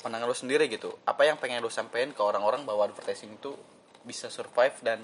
pandangan 0.00 0.26
lo 0.30 0.36
sendiri 0.36 0.66
gitu 0.72 0.94
apa 1.04 1.26
yang 1.26 1.36
pengen 1.36 1.60
lo 1.60 1.70
sampein 1.70 2.14
ke 2.14 2.22
orang-orang 2.22 2.64
bahwa 2.64 2.86
advertising 2.88 3.34
itu 3.36 3.52
bisa 4.04 4.30
survive 4.30 4.76
dan 4.82 5.02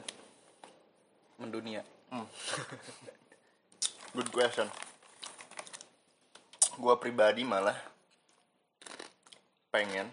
mendunia. 1.40 1.83
Good 4.16 4.30
question. 4.30 4.68
Gua 6.78 6.98
pribadi 6.98 7.46
malah 7.46 7.78
pengen 9.74 10.07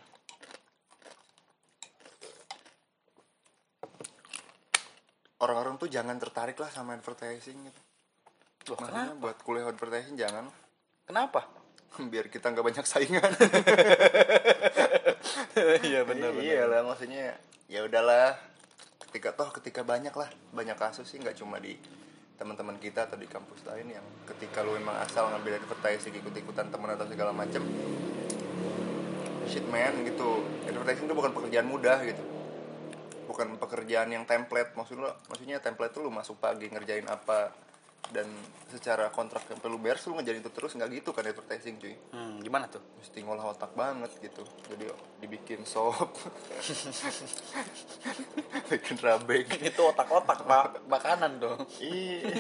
orang-orang 5.42 5.78
tuh 5.78 5.90
jangan 5.90 6.18
tertarik 6.22 6.58
lah 6.58 6.70
sama 6.70 6.98
advertising 6.98 7.58
gitu. 7.66 7.82
Loh, 8.74 8.78
Makanya 8.78 9.14
buat 9.18 9.38
kuliah 9.42 9.70
advertising 9.70 10.18
jangan. 10.18 10.50
Kenapa? 11.06 11.50
Biar 12.12 12.30
kita 12.30 12.54
nggak 12.54 12.66
banyak 12.66 12.86
saingan. 12.86 13.32
Iya 15.52 16.08
iya 16.40 16.64
lah 16.64 16.80
maksudnya 16.88 17.36
ya 17.68 17.84
udahlah 17.84 18.40
ketika 19.12 19.36
toh 19.36 19.52
ketika 19.60 19.84
banyak 19.84 20.16
lah 20.16 20.32
banyak 20.56 20.80
kasus 20.80 21.04
sih 21.04 21.20
nggak 21.20 21.36
cuma 21.36 21.60
di 21.60 21.76
teman-teman 22.40 22.80
kita 22.80 23.12
atau 23.12 23.20
di 23.20 23.28
kampus 23.28 23.68
lain 23.68 23.92
yang 23.92 24.06
ketika 24.24 24.64
lu 24.64 24.80
emang 24.80 24.96
asal 25.04 25.28
ngambil 25.36 25.60
advertising 25.60 26.16
ikut-ikutan 26.16 26.72
teman 26.72 26.96
atau 26.96 27.06
segala 27.12 27.36
macem 27.36 27.62
shit 29.52 29.68
man 29.68 30.08
gitu. 30.08 30.48
Advertising 30.64 31.12
itu 31.12 31.14
bukan 31.14 31.36
pekerjaan 31.36 31.68
mudah 31.68 32.00
gitu. 32.08 32.24
Bukan 33.28 33.60
pekerjaan 33.60 34.16
yang 34.16 34.24
template 34.24 34.72
maksud 34.80 34.96
lu 34.96 35.12
maksudnya 35.28 35.60
template 35.60 35.92
tuh 35.92 36.08
lu 36.08 36.10
masuk 36.10 36.40
pagi 36.40 36.72
ngerjain 36.72 37.04
apa 37.12 37.52
dan 38.10 38.28
secara 38.68 39.12
kontrak 39.14 39.46
yang 39.52 39.60
perlu 39.60 39.78
bayar 39.78 40.00
lu 40.08 40.20
ngejarin 40.20 40.44
itu 40.44 40.52
terus 40.52 40.72
nggak 40.76 40.90
gitu 41.04 41.10
kan 41.14 41.28
advertising 41.28 41.78
cuy. 41.78 41.96
Hmm, 42.12 42.42
gimana 42.44 42.68
tuh? 42.68 42.82
Mesti 43.00 43.24
ngolah 43.24 43.54
otak 43.54 43.72
banget 43.78 44.12
gitu. 44.20 44.44
Jadi 44.68 44.90
dibikin 45.24 45.64
sop 45.68 46.02
bikin 48.72 48.98
rabek 49.00 49.48
itu 49.70 49.82
otak-otak 49.84 50.40
pak. 50.44 50.88
Makanan 50.88 51.40
dong. 51.40 51.60
Ih, 51.84 52.36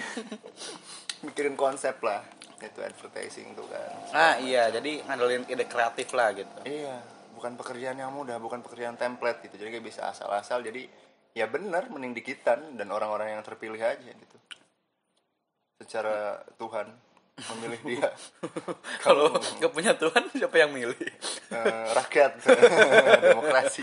mikirin 1.23 1.55
konsep 1.55 1.99
lah. 2.03 2.23
Itu 2.59 2.83
advertising 2.83 3.55
tuh 3.55 3.67
kan. 3.67 3.91
Nah 4.11 4.33
iya. 4.43 4.71
Jadi 4.71 5.03
ngandelin 5.07 5.47
ide 5.47 5.67
kreatif 5.67 6.11
lah 6.15 6.35
gitu. 6.35 6.67
Iya. 6.67 6.99
Bukan 7.35 7.55
pekerjaan 7.55 7.99
yang 7.99 8.11
mudah 8.11 8.39
bukan 8.39 8.59
pekerjaan 8.59 8.99
template 8.99 9.47
gitu. 9.47 9.55
Jadi 9.59 9.79
kayak 9.79 9.85
bisa 9.87 10.11
asal-asal. 10.11 10.63
Jadi 10.63 10.87
ya 11.31 11.47
benar 11.47 11.87
mending 11.87 12.11
dikitan 12.11 12.75
dan 12.75 12.91
orang-orang 12.91 13.39
yang 13.39 13.43
terpilih 13.43 13.79
aja 13.79 14.03
gitu 14.03 14.35
secara 15.81 16.37
Tuhan 16.61 16.85
memilih 17.41 17.81
dia. 17.81 18.09
Kalau 19.05 19.33
nggak 19.33 19.73
punya 19.73 19.97
Tuhan 19.97 20.29
siapa 20.29 20.61
yang 20.61 20.71
milih? 20.71 20.93
Eh, 21.49 21.87
rakyat 21.97 22.37
demokrasi. 23.25 23.81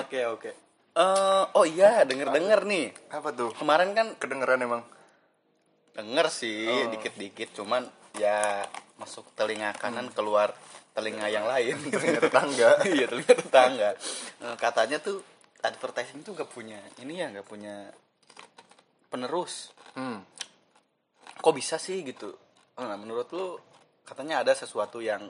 Oke 0.00 0.20
oke. 0.28 0.50
Eh, 0.92 1.44
oh 1.56 1.64
iya 1.64 2.04
denger 2.04 2.28
denger 2.28 2.60
nih. 2.68 2.92
Apa 3.08 3.32
tuh? 3.32 3.50
Kemarin 3.56 3.96
kan 3.96 4.12
kedengeran 4.20 4.60
emang? 4.60 4.82
Denger 5.96 6.28
sih 6.28 6.68
Oh. 6.68 6.88
dikit 6.92 7.16
dikit 7.16 7.48
cuman 7.56 7.84
ya 8.16 8.64
masuk 9.00 9.24
telinga 9.32 9.72
kanan 9.76 10.12
keluar 10.12 10.52
telinga 10.92 11.32
yang 11.32 11.48
lain. 11.48 11.80
Telinga 11.92 12.20
tetangga. 12.28 12.70
iya 12.84 13.08
telinga 13.08 13.34
tetangga. 13.40 13.90
Eh, 14.44 14.56
katanya 14.60 15.00
tuh 15.00 15.24
advertising 15.64 16.20
tuh 16.20 16.36
gak 16.36 16.50
punya 16.50 16.76
ini 17.00 17.22
ya 17.22 17.30
gak 17.32 17.46
punya 17.48 17.88
penerus 19.12 19.76
hmm. 19.92 20.24
kok 21.36 21.54
bisa 21.54 21.76
sih 21.76 22.00
gitu 22.00 22.32
nah, 22.80 22.96
menurut 22.96 23.28
lu 23.36 23.60
katanya 24.08 24.40
ada 24.40 24.56
sesuatu 24.56 25.04
yang 25.04 25.28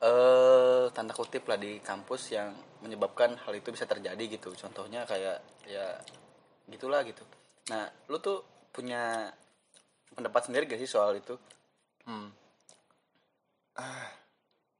eh 0.00 0.86
tanda 0.96 1.12
kutip 1.12 1.44
lah 1.44 1.60
di 1.60 1.82
kampus 1.82 2.32
yang 2.32 2.54
menyebabkan 2.80 3.36
hal 3.44 3.52
itu 3.52 3.68
bisa 3.68 3.84
terjadi 3.84 4.40
gitu 4.40 4.54
contohnya 4.56 5.04
kayak 5.04 5.44
ya 5.68 5.98
gitulah 6.70 7.04
gitu 7.04 7.20
nah 7.68 7.84
lu 8.08 8.16
tuh 8.16 8.40
punya 8.72 9.28
pendapat 10.16 10.48
sendiri 10.48 10.64
gak 10.64 10.80
sih 10.80 10.88
soal 10.88 11.20
itu 11.20 11.36
Hmm. 12.10 12.26
Ah, 13.78 14.10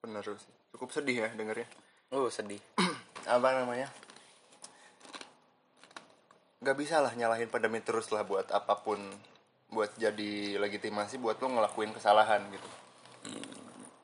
bener 0.02 0.24
sih. 0.26 0.50
Cukup 0.74 0.90
sedih 0.90 1.26
ya 1.26 1.28
dengernya. 1.30 1.68
uh 2.10 2.26
sedih 2.26 2.58
Apa 3.30 3.54
namanya? 3.54 3.86
Gak 6.61 6.77
bisa 6.77 7.01
lah 7.01 7.16
nyalahin 7.16 7.49
pandemi 7.49 7.81
terus 7.81 8.12
lah 8.12 8.20
buat 8.25 8.53
apa 8.53 8.85
pun 8.85 9.01
buat 9.70 9.96
jadi 9.96 10.61
legitimasi 10.61 11.16
buat 11.16 11.40
lo 11.40 11.49
ngelakuin 11.49 11.96
kesalahan 11.96 12.44
gitu. 12.53 12.68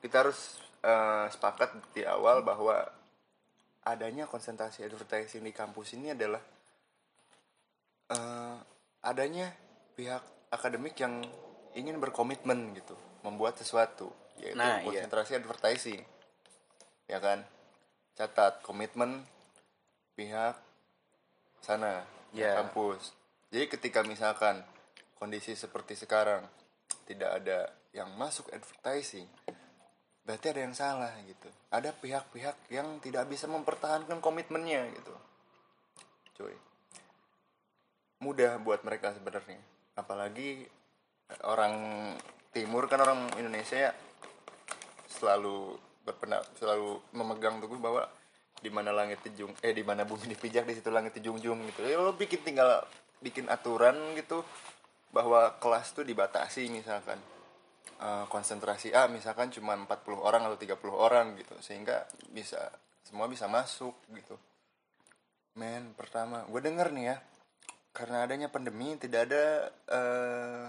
Kita 0.01 0.25
harus 0.25 0.57
eh, 0.81 1.25
sepakat 1.29 1.93
di 1.93 2.01
awal 2.01 2.41
bahwa 2.41 2.81
adanya 3.85 4.25
konsentrasi 4.25 4.83
advertising 4.83 5.45
di 5.45 5.53
kampus 5.53 5.93
ini 5.93 6.17
adalah 6.17 6.41
eh, 8.09 8.57
adanya 9.05 9.53
pihak 9.93 10.23
akademik 10.49 10.97
yang 10.97 11.21
ingin 11.77 12.01
berkomitmen 12.01 12.73
gitu 12.73 12.97
membuat 13.21 13.59
sesuatu 13.59 14.09
yaitu 14.41 14.57
Nah, 14.57 14.81
iya. 14.81 14.85
konsentrasi 14.85 15.37
advertising 15.37 16.01
ya 17.07 17.17
kan 17.23 17.41
catat 18.19 18.59
komitmen 18.65 19.23
pihak 20.17 20.57
sana 21.61 22.03
Ya. 22.35 22.59
kampus. 22.59 23.15
Jadi 23.53 23.65
ketika 23.71 24.03
misalkan 24.03 24.59
kondisi 25.15 25.55
seperti 25.55 25.95
sekarang 25.95 26.43
tidak 27.07 27.39
ada 27.39 27.71
yang 27.95 28.11
masuk 28.19 28.51
advertising 28.51 29.25
berarti 30.27 30.51
ada 30.51 30.61
yang 30.67 30.75
salah 30.75 31.15
gitu. 31.23 31.47
Ada 31.71 31.95
pihak-pihak 31.95 32.67
yang 32.67 32.99
tidak 32.99 33.31
bisa 33.31 33.47
mempertahankan 33.47 34.19
komitmennya 34.19 34.91
gitu. 34.91 35.15
Cuy. 36.35 36.55
Mudah 38.19 38.59
buat 38.59 38.83
mereka 38.83 39.15
sebenarnya. 39.15 39.63
Apalagi 39.95 40.67
eh, 41.31 41.41
orang 41.47 41.75
timur 42.51 42.91
kan 42.91 42.99
orang 43.07 43.31
Indonesia 43.39 43.87
ya 43.87 43.91
selalu 45.07 45.79
berpendak 46.03 46.43
selalu 46.59 46.99
memegang 47.15 47.63
teguh 47.63 47.79
bahwa 47.79 48.03
di 48.57 48.69
mana 48.73 48.89
langit 48.89 49.21
dijung 49.21 49.53
eh 49.61 49.73
di 49.73 49.85
mana 49.85 50.03
bumi 50.03 50.29
dipijak 50.33 50.65
di 50.65 50.73
situ 50.77 50.89
langit 50.89 51.17
dijunjung 51.17 51.61
gitu. 51.73 51.85
Ya 51.85 51.97
lo 52.01 52.13
bikin 52.17 52.41
tinggal 52.41 52.83
bikin 53.21 53.49
aturan 53.49 53.95
gitu 54.17 54.45
bahwa 55.13 55.57
kelas 55.61 55.93
tuh 55.93 56.05
dibatasi 56.05 56.69
misalkan. 56.69 57.17
Eh, 57.97 58.25
konsentrasi 58.29 58.93
A 58.93 59.09
misalkan 59.09 59.49
cuma 59.49 59.73
40 59.73 60.21
orang 60.21 60.45
atau 60.45 60.53
30 60.53 60.93
orang 60.93 61.33
gitu 61.33 61.57
sehingga 61.65 62.05
bisa 62.29 62.69
semua 63.01 63.25
bisa 63.25 63.49
masuk 63.49 63.97
gitu. 64.13 64.37
Men 65.57 65.97
pertama 65.97 66.45
gue 66.45 66.61
denger 66.61 66.93
nih 66.93 67.05
ya 67.09 67.17
karena 67.97 68.29
adanya 68.29 68.53
pandemi 68.53 68.93
tidak 69.01 69.33
ada 69.33 69.45
eh, 69.89 70.65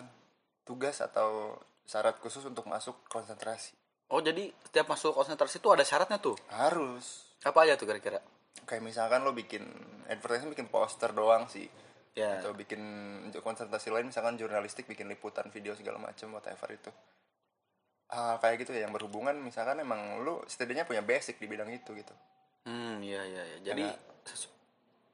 tugas 0.65 1.05
atau 1.05 1.61
syarat 1.85 2.17
khusus 2.17 2.49
untuk 2.49 2.65
masuk 2.65 2.97
konsentrasi 3.13 3.77
Oh 4.09 4.19
jadi 4.19 4.49
setiap 4.63 4.89
masuk 4.89 5.13
konsentrasi 5.13 5.59
itu 5.59 5.69
ada 5.69 5.83
syaratnya 5.83 6.17
tuh. 6.17 6.37
harus 6.51 7.29
Apa 7.41 7.63
aja 7.63 7.75
tuh 7.75 7.87
kira-kira? 7.87 8.19
kayak 8.61 8.83
misalkan 8.83 9.23
lo 9.23 9.31
bikin 9.31 9.65
advertising 10.07 10.51
bikin 10.51 10.67
poster 10.67 11.09
doang 11.11 11.47
sih 11.47 11.69
Ya. 12.13 12.37
atau 12.37 12.51
bikin 12.51 12.83
untuk 13.23 13.41
konsentrasi 13.41 13.89
lain 13.89 14.09
misalkan 14.09 14.35
jurnalistik 14.35 14.85
bikin 14.85 15.07
liputan 15.07 15.47
video 15.49 15.71
segala 15.73 15.97
macam 15.97 16.35
whatever 16.35 16.67
itu 16.69 16.91
hal 18.09 18.37
kayak 18.39 18.59
gitu 18.59 18.73
ya 18.73 18.83
yang 18.83 18.91
berhubungan 18.91 19.39
misalkan 19.39 19.79
emang 19.79 20.19
lu 20.19 20.43
setidaknya 20.43 20.83
punya 20.83 20.99
basic 21.01 21.37
di 21.37 21.47
bidang 21.47 21.71
itu 21.71 21.95
gitu 21.95 22.11
Hmm, 22.65 22.99
iya 22.99 23.23
iya 23.23 23.43
iya. 23.47 23.59
Jadi 23.63 23.85
Karena- 23.87 24.45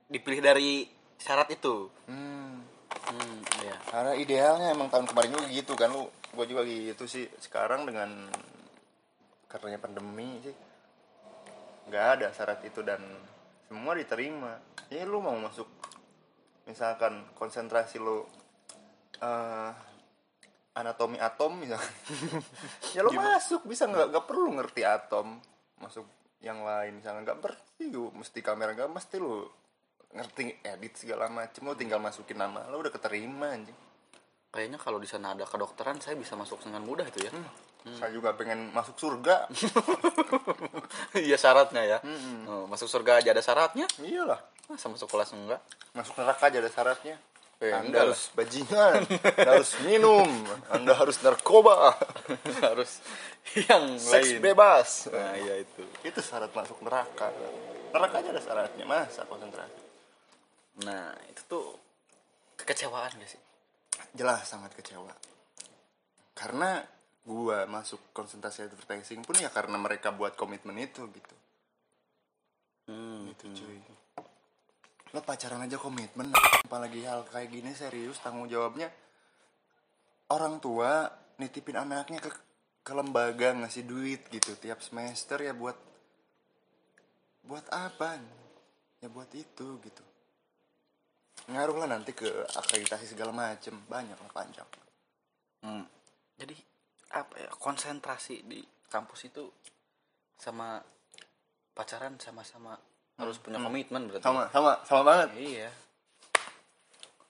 dipilih 0.09 0.41
dari 0.41 0.71
syarat 1.15 1.53
itu. 1.53 1.93
hmm 2.07 2.57
Hmm, 3.05 3.37
iya. 3.61 3.77
karena 3.85 4.13
idealnya 4.17 4.69
emang 4.71 4.89
tahun 4.89 5.05
kemarin 5.05 5.31
juga 5.31 5.47
gitu 5.47 5.73
kan 5.75 5.93
lu 5.93 6.07
gua 6.33 6.47
juga 6.47 6.65
gitu 6.65 7.05
sih 7.05 7.29
sekarang 7.39 7.85
dengan 7.85 8.33
karenanya 9.55 9.79
pandemi 9.79 10.43
sih 10.43 10.57
nggak 11.87 12.07
ada 12.19 12.27
syarat 12.35 12.59
itu 12.67 12.83
dan 12.83 12.99
semua 13.71 13.95
diterima. 13.95 14.59
Ya 14.91 15.07
lu 15.07 15.23
mau 15.23 15.37
masuk 15.39 15.71
misalkan 16.67 17.23
konsentrasi 17.39 18.03
lu 18.03 18.27
eh, 19.23 19.71
anatomi 20.75 21.23
atom 21.23 21.63
misalkan. 21.63 21.95
Ya 22.99 23.07
lu 23.07 23.15
masuk 23.15 23.63
bisa 23.71 23.87
nggak 23.87 24.11
nggak 24.11 24.27
perlu 24.27 24.59
ngerti 24.59 24.83
atom. 24.83 25.39
Masuk 25.79 26.07
yang 26.43 26.67
lain 26.67 26.99
misalkan 26.99 27.23
nggak 27.23 27.39
berarti 27.39 27.85
lu 27.95 28.11
mesti 28.11 28.43
kamera 28.43 28.75
nggak 28.75 28.91
mesti 28.91 29.17
lu 29.23 29.47
ngerti 30.15 30.63
edit 30.63 30.95
segala 30.95 31.27
macem 31.27 31.67
lu 31.67 31.75
tinggal 31.75 31.99
masukin 31.99 32.39
nama 32.39 32.67
lu 32.71 32.83
udah 32.83 32.91
keterima 32.91 33.55
anjing. 33.55 33.77
Kayaknya 34.55 34.79
kalau 34.79 35.03
di 35.03 35.11
sana 35.11 35.35
ada 35.35 35.43
kedokteran 35.47 35.99
saya 35.99 36.15
bisa 36.15 36.39
masuk 36.39 36.63
dengan 36.63 36.87
mudah 36.87 37.07
itu 37.11 37.27
ya. 37.27 37.33
Saya 37.95 38.11
juga 38.11 38.33
pengen 38.33 38.73
masuk 38.73 38.97
surga 38.97 39.45
Iya 41.15 41.37
syaratnya 41.37 41.83
ya. 41.85 41.99
Oh, 42.45 42.65
masuk 42.65 42.89
surga 42.89 43.21
aja 43.21 43.31
ada 43.31 43.41
syaratnya. 43.41 43.87
iyalah 43.99 44.41
Masa 44.65 44.89
masuk 44.89 45.07
kelas 45.07 45.31
enggak? 45.33 45.61
masuk 45.93 46.17
neraka 46.17 46.49
aja 46.49 46.59
ada 46.59 46.69
syaratnya 46.69 47.17
Eh, 47.63 47.71
anda 47.71 48.03
harus 48.03 48.35
bajingan 48.35 49.07
anda 49.07 49.51
harus 49.55 49.79
minum 49.81 50.27
anda 50.67 50.91
harus 50.93 51.23
narkoba 51.23 51.95
Harus 52.67 52.99
yang 53.55 53.95
seks 53.95 54.37
lain. 54.37 54.43
bebas 54.43 55.07
Nah, 55.07 55.33
iya 55.35 55.63
itu. 55.63 55.83
itu 56.03 56.19
syarat 56.19 56.51
masuk 56.51 56.83
neraka 56.83 57.31
neraka 57.95 58.15
aja 58.19 58.29
ada 58.31 58.43
syaratnya 58.43 58.85
masa 58.85 59.23
konsentrasi 59.25 59.81
Nah, 60.83 61.15
itu 61.31 61.41
tuh 61.47 61.79
kekecewaan 62.59 63.15
gak 63.15 63.31
sih? 63.31 63.41
jelas 64.13 64.43
sangat 64.43 64.75
kecewa 64.75 65.15
karena 66.35 66.83
gua 67.25 67.65
masuk 67.65 68.13
konsentrasi 68.13 68.69
advertising 68.69 69.25
pun 69.25 69.37
ya 69.41 69.49
karena 69.49 69.81
mereka 69.81 70.13
buat 70.13 70.37
komitmen 70.37 70.77
itu 70.77 71.09
gitu. 71.09 71.37
Hmm, 72.85 73.33
gitu 73.33 73.65
cuy. 73.65 73.81
Lo 75.17 75.25
pacaran 75.25 75.65
aja 75.65 75.81
komitmen 75.81 76.29
apalagi 76.69 77.01
hal 77.09 77.25
kayak 77.25 77.49
gini 77.49 77.73
serius 77.73 78.21
tanggung 78.21 78.45
jawabnya. 78.45 78.93
Orang 80.29 80.61
tua 80.61 81.09
nitipin 81.41 81.81
anaknya 81.81 82.21
ke 82.21 82.31
ke 82.85 82.93
lembaga 82.93 83.57
ngasih 83.57 83.89
duit 83.89 84.29
gitu 84.29 84.53
tiap 84.61 84.85
semester 84.85 85.41
ya 85.41 85.57
buat 85.57 85.81
buat 87.49 87.65
apa? 87.73 88.21
Ya 89.01 89.09
buat 89.09 89.33
itu 89.33 89.81
gitu. 89.81 90.05
Ngaruh 91.49 91.85
lah 91.85 91.89
nanti 91.89 92.13
ke 92.13 92.29
akreditasi 92.53 93.17
segala 93.17 93.33
macem 93.33 93.73
banyak 93.89 94.17
lah 94.17 94.33
panjang. 94.33 94.69
Hmm. 95.65 95.85
Jadi 96.37 96.74
apa 97.13 97.35
ya 97.37 97.51
konsentrasi 97.59 98.47
di 98.47 98.65
kampus 98.89 99.29
itu 99.29 99.45
sama 100.39 100.79
pacaran 101.75 102.15
sama-sama 102.23 102.79
harus 103.19 103.39
punya 103.39 103.59
komitmen 103.59 104.11
berarti. 104.11 104.25
sama 104.25 104.47
sama 104.51 104.73
sama 104.87 105.03
banget 105.07 105.29
Iya. 105.39 105.71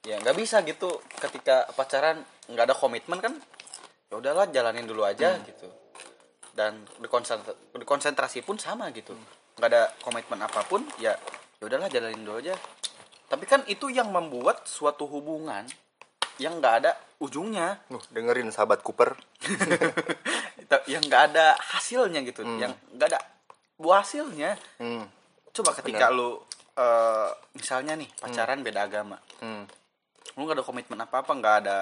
Ya 0.04 0.20
nggak 0.20 0.36
bisa 0.36 0.60
gitu 0.68 1.00
ketika 1.16 1.64
pacaran 1.72 2.20
nggak 2.48 2.64
ada 2.68 2.76
komitmen 2.76 3.20
kan 3.24 3.34
ya 4.12 4.20
udahlah 4.20 4.48
jalanin 4.52 4.84
dulu 4.84 5.04
aja 5.04 5.40
gitu. 5.48 5.68
Dan 6.54 6.84
di, 7.00 7.08
konsentra- 7.08 7.56
di 7.56 7.86
konsentrasi 7.88 8.44
pun 8.44 8.60
sama 8.60 8.92
gitu. 8.92 9.16
nggak 9.56 9.68
ada 9.70 9.82
komitmen 10.02 10.42
apa 10.42 10.66
pun 10.66 10.82
ya 11.00 11.14
ya 11.60 11.64
udahlah 11.64 11.88
jalanin 11.88 12.20
dulu 12.24 12.36
aja. 12.40 12.52
Tapi 13.28 13.44
kan 13.48 13.64
itu 13.64 13.88
yang 13.88 14.12
membuat 14.12 14.68
suatu 14.68 15.08
hubungan 15.08 15.64
yang 16.36 16.58
nggak 16.58 16.74
ada 16.82 16.90
ujungnya, 17.18 17.78
Nuh, 17.88 18.02
dengerin 18.10 18.50
sahabat 18.50 18.80
Cooper. 18.80 19.14
Yang 20.90 21.02
nggak 21.06 21.22
ada 21.32 21.54
hasilnya 21.54 22.20
gitu, 22.26 22.42
yang 22.42 22.74
nggak 22.92 23.08
ada 23.14 23.20
buah 23.78 24.02
hasilnya. 24.02 24.58
hmm. 24.82 25.04
Coba 25.54 25.70
ketika 25.78 26.10
lu 26.10 26.34
eh, 26.74 27.30
misalnya 27.54 27.94
nih 27.94 28.10
pacaran 28.18 28.60
beda 28.60 28.82
agama, 28.82 29.14
Hmm. 29.38 29.62
lu 30.34 30.40
nggak 30.42 30.58
ada 30.58 30.66
komitmen 30.66 30.98
apa 30.98 31.22
apa 31.22 31.30
nggak 31.30 31.56
ada 31.62 31.78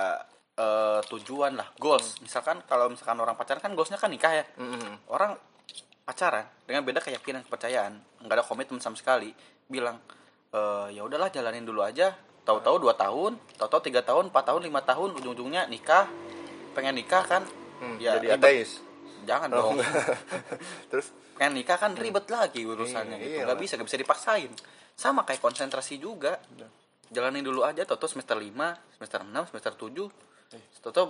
eh, 0.52 1.00
tujuan 1.08 1.56
lah 1.56 1.64
goals. 1.80 2.20
Misalkan 2.20 2.60
kalau 2.68 2.92
misalkan 2.92 3.16
orang 3.16 3.32
pacaran 3.32 3.58
kan 3.58 3.72
goalsnya 3.72 3.96
kan 3.96 4.12
nikah 4.12 4.34
ya. 4.34 4.44
Hmm. 4.60 5.00
orang 5.08 5.32
pacaran 6.04 6.44
dengan 6.68 6.84
beda 6.84 7.00
keyakinan 7.00 7.46
kepercayaan 7.46 7.94
nggak 8.20 8.36
ada 8.36 8.44
komitmen 8.44 8.82
sama 8.82 8.98
sekali 8.98 9.32
bilang 9.64 9.96
"Eh, 10.52 10.86
ya 10.92 11.00
udahlah 11.00 11.32
jalanin 11.32 11.64
dulu 11.64 11.80
aja 11.80 12.12
tahu-tahu 12.42 12.76
dua 12.78 12.94
tahun 12.94 13.38
tahu-tahu 13.54 13.82
tiga 13.86 14.02
tahun 14.02 14.28
empat 14.34 14.44
tahun 14.50 14.62
lima 14.66 14.80
tahun 14.82 15.14
ujung-ujungnya 15.18 15.66
nikah. 15.66 16.06
Pengen 16.72 16.96
nikah 16.96 17.22
kan? 17.22 17.42
Hmm, 17.78 17.98
ya 17.98 18.16
jadi 18.18 18.34
ribet. 18.34 18.42
ateis. 18.42 18.70
Jangan 19.22 19.48
Oh, 19.54 19.74
dong. 19.74 19.78
terus? 20.90 21.12
Pengen 21.38 21.58
nikah 21.58 21.78
kan 21.78 21.94
ribet 21.94 22.26
lagi 22.26 22.62
urusannya 22.62 23.16
Iya, 23.16 23.22
gitu. 23.22 23.32
iyalah. 23.32 23.46
nggak 23.46 23.58
bisa 23.60 23.72
nggak 23.76 23.88
bisa 23.88 23.98
dipaksain. 24.00 24.50
Sama 24.94 25.22
kayak 25.22 25.40
konsentrasi 25.40 25.96
juga. 25.96 26.38
Jalanin 27.12 27.44
dulu 27.44 27.60
aja 27.60 27.84
toto 27.84 28.08
semester 28.08 28.34
5 28.34 28.48
semester 28.96 29.20
6 29.20 29.50
semester 29.52 29.72
7 29.76 30.08
toto 30.82 31.08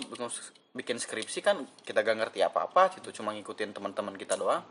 bikin 0.73 0.99
skripsi 0.99 1.41
kan 1.41 1.57
kita 1.83 2.03
gak 2.03 2.15
ngerti 2.15 2.43
apa-apa 2.43 2.95
gitu. 2.99 3.23
Cuma 3.23 3.31
ngikutin 3.33 3.71
teman-teman 3.71 4.15
kita 4.15 4.35
doang. 4.35 4.63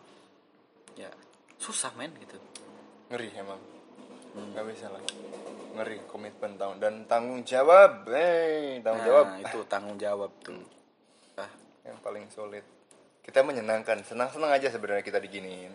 Ya 0.95 1.07
susah 1.57 1.91
men 1.95 2.11
gitu. 2.19 2.35
Ngeri 3.09 3.31
emang 3.35 3.59
nggak 4.35 4.65
bisa 4.71 4.87
lah. 4.91 5.01
Ngeri 5.75 5.97
komitmen 6.07 6.55
tahun. 6.59 6.75
Dan 6.79 6.93
tanggung 7.07 7.43
jawab 7.43 8.07
eh 8.11 8.79
tanggung 8.83 9.05
jawab. 9.07 9.25
Nah 9.27 9.39
itu 9.43 9.59
tanggung 9.67 9.97
jawab 9.99 10.31
tuh. 10.43 10.63
Ah. 11.39 11.51
Yang 11.87 11.97
paling 12.03 12.25
sulit. 12.31 12.65
Kita 13.21 13.43
menyenangkan. 13.43 14.03
Senang-senang 14.03 14.51
aja 14.51 14.71
sebenarnya 14.71 15.03
kita 15.03 15.19
diginiin. 15.19 15.71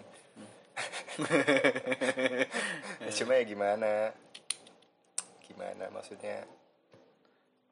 Cuma 3.17 3.33
ya 3.41 3.45
gimana? 3.49 4.13
Gimana 5.49 5.89
maksudnya? 5.89 6.45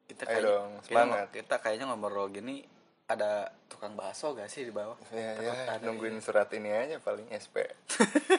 Kita 0.05 0.29
Ayo 0.29 0.41
dong, 0.45 0.71
semangat. 0.85 1.33
kita 1.33 1.57
kayaknya 1.57 1.89
ngobrol 1.89 2.29
gini 2.29 2.61
ada 3.05 3.53
tukang 3.69 3.93
bakso 3.93 4.33
gak 4.33 4.49
sih 4.49 4.65
di 4.65 4.73
bawah? 4.73 4.97
ya, 5.13 5.37
Takut 5.37 5.45
ya 5.45 5.85
nungguin 5.85 6.17
surat 6.25 6.49
ini 6.57 6.73
aja 6.73 6.97
paling 6.97 7.29
SP 7.29 7.61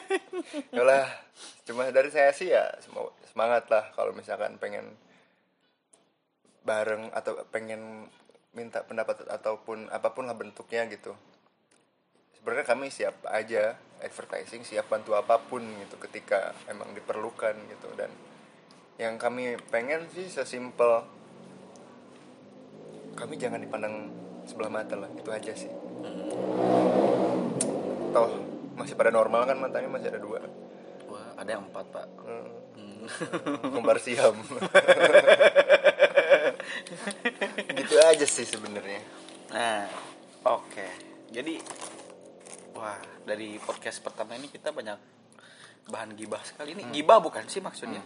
Yalah, 0.76 1.06
cuma 1.62 1.86
dari 1.94 2.10
saya 2.10 2.34
sih 2.34 2.50
ya 2.50 2.66
semangat 3.30 3.70
lah 3.70 3.94
kalau 3.94 4.10
misalkan 4.10 4.58
pengen 4.58 4.98
bareng 6.66 7.14
atau 7.14 7.46
pengen 7.54 8.10
minta 8.58 8.82
pendapat 8.82 9.22
ataupun 9.30 9.86
apa 9.92 10.10
pun 10.10 10.26
lah 10.26 10.34
bentuknya 10.34 10.82
gitu. 10.90 11.14
Sebenarnya 12.34 12.66
kami 12.66 12.90
siap 12.90 13.22
aja 13.30 13.78
advertising 14.02 14.66
siap 14.66 14.90
bantu 14.90 15.14
apa 15.14 15.38
pun 15.40 15.62
gitu 15.62 15.96
ketika 16.02 16.52
emang 16.66 16.90
diperlukan 16.92 17.54
gitu. 17.70 17.88
Dan 17.94 18.10
yang 18.98 19.14
kami 19.16 19.60
pengen 19.70 20.10
sih 20.10 20.26
sesimpel 20.26 21.06
kami 23.16 23.40
jangan 23.40 23.62
dipandang 23.62 24.12
sebelah 24.46 24.70
mata 24.70 24.94
lah 24.96 25.10
itu 25.12 25.28
aja 25.30 25.52
sih 25.52 25.70
toh 28.14 28.30
masih 28.78 28.94
pada 28.96 29.10
normal 29.12 29.44
kan 29.44 29.58
matanya 29.58 29.90
masih 29.90 30.08
ada 30.14 30.20
dua 30.22 30.40
Wah, 31.06 31.38
ada 31.38 31.48
yang 31.54 31.62
empat 31.70 31.86
pak. 31.90 32.06
Hmm. 32.26 32.50
kembar 33.74 33.98
siam 34.02 34.34
gitu 37.78 37.94
aja 38.02 38.26
sih 38.26 38.46
sebenarnya 38.46 39.02
Nah, 39.46 39.86
oke. 40.42 40.86
Jadi, 41.30 41.54
wah 42.74 42.98
dari 43.22 43.62
podcast 43.62 44.02
pertama 44.02 44.34
ini 44.34 44.50
kita 44.50 44.74
banyak 44.74 44.98
bahan 45.86 46.18
gibah 46.18 46.42
sekali. 46.42 46.74
Ini 46.74 46.90
gibah 46.90 47.22
bukan 47.22 47.46
sih 47.46 47.62
maksudnya? 47.62 48.02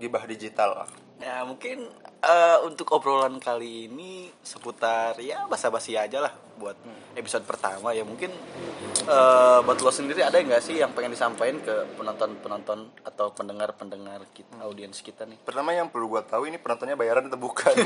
gibah 0.00 0.24
digital 0.24 0.70
lah 0.72 0.88
Ya 1.20 1.44
mungkin 1.44 1.92
eh, 2.20 2.58
untuk 2.68 2.92
obrolan 2.92 3.40
kali 3.40 3.88
ini 3.88 4.28
seputar 4.44 5.16
ya 5.20 5.48
basa-basi 5.48 5.96
aja 5.96 6.20
lah 6.20 6.32
buat 6.60 6.76
episode 7.16 7.48
pertama. 7.48 7.96
Ya 7.96 8.04
mungkin 8.04 8.28
eh, 9.08 9.58
buat 9.64 9.78
lo 9.80 9.90
sendiri 9.90 10.20
ada 10.20 10.36
nggak 10.36 10.60
sih 10.60 10.80
yang 10.80 10.92
pengen 10.92 11.16
disampaikan 11.16 11.58
ke 11.64 11.74
penonton-penonton 11.96 12.78
atau 13.04 13.32
pendengar-pendengar 13.32 14.28
kita, 14.36 14.60
audiens 14.60 15.00
kita 15.00 15.24
nih? 15.24 15.40
pertama 15.40 15.72
yang 15.72 15.88
perlu 15.88 16.16
gua 16.18 16.22
tahu 16.22 16.46
ini 16.46 16.60
penontonnya 16.60 16.96
bayaran 16.96 17.26
atau 17.26 17.40
bukan? 17.40 17.74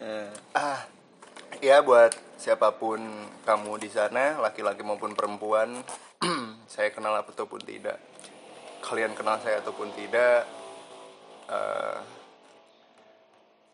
Eh, 0.00 0.32
ah 0.56 0.80
ya 1.60 1.84
buat 1.84 2.16
siapa 2.40 2.72
pun 2.80 3.04
kamu 3.44 3.76
di 3.76 3.92
sana 3.92 4.40
laki-laki 4.40 4.80
maupun 4.80 5.12
perempuan 5.12 5.76
saya 6.72 6.88
kenal 6.88 7.12
ataupun 7.20 7.60
tidak. 7.60 8.00
Kalian 8.80 9.12
kenal 9.12 9.36
saya 9.44 9.60
ataupun 9.60 9.92
tidak 9.92 10.48
eh, 11.50 11.98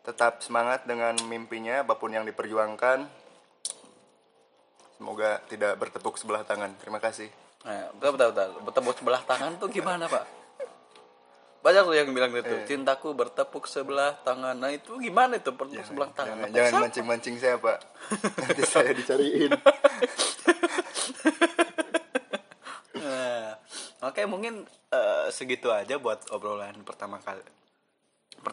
tetap 0.01 0.41
semangat 0.41 0.89
dengan 0.89 1.13
mimpinya 1.29 1.85
apa 1.85 1.93
pun 1.95 2.09
yang 2.09 2.25
diperjuangkan 2.25 3.05
semoga 4.97 5.37
tidak 5.45 5.77
bertepuk 5.77 6.17
sebelah 6.17 6.41
tangan 6.41 6.73
terima 6.81 6.97
kasih 6.97 7.29
Nah, 7.67 7.91
betul 7.99 8.15
betul 8.15 8.29
betul. 8.31 8.49
Bertepuk 8.63 8.95
sebelah 8.95 9.21
tangan 9.27 9.51
tuh 9.59 9.67
gimana 9.67 10.07
pak? 10.07 10.23
Banyak 11.59 11.83
tuh 11.83 11.95
yang 11.99 12.07
bilang 12.15 12.31
gitu, 12.31 12.55
cintaku 12.63 13.11
bertepuk 13.11 13.67
sebelah 13.67 14.15
tangan. 14.23 14.55
Nah 14.55 14.71
itu 14.71 14.95
gimana 15.03 15.35
itu 15.35 15.51
bertepuk 15.51 15.83
sebelah 15.83 16.11
tangan? 16.15 16.47
jangan, 16.47 16.53
jangan 16.55 16.71
siapa? 16.71 16.83
mancing-mancing 16.87 17.35
saya 17.43 17.55
pak 17.59 17.77
nanti 18.45 18.63
saya 18.63 18.91
dicariin 18.95 19.51
Nah, 22.97 23.51
oke 24.07 24.21
mungkin 24.31 24.63
eh, 24.95 25.27
segitu 25.33 25.67
aja 25.75 25.99
buat 25.99 26.23
obrolan 26.31 26.77
pertama 26.87 27.19
kali. 27.19 27.43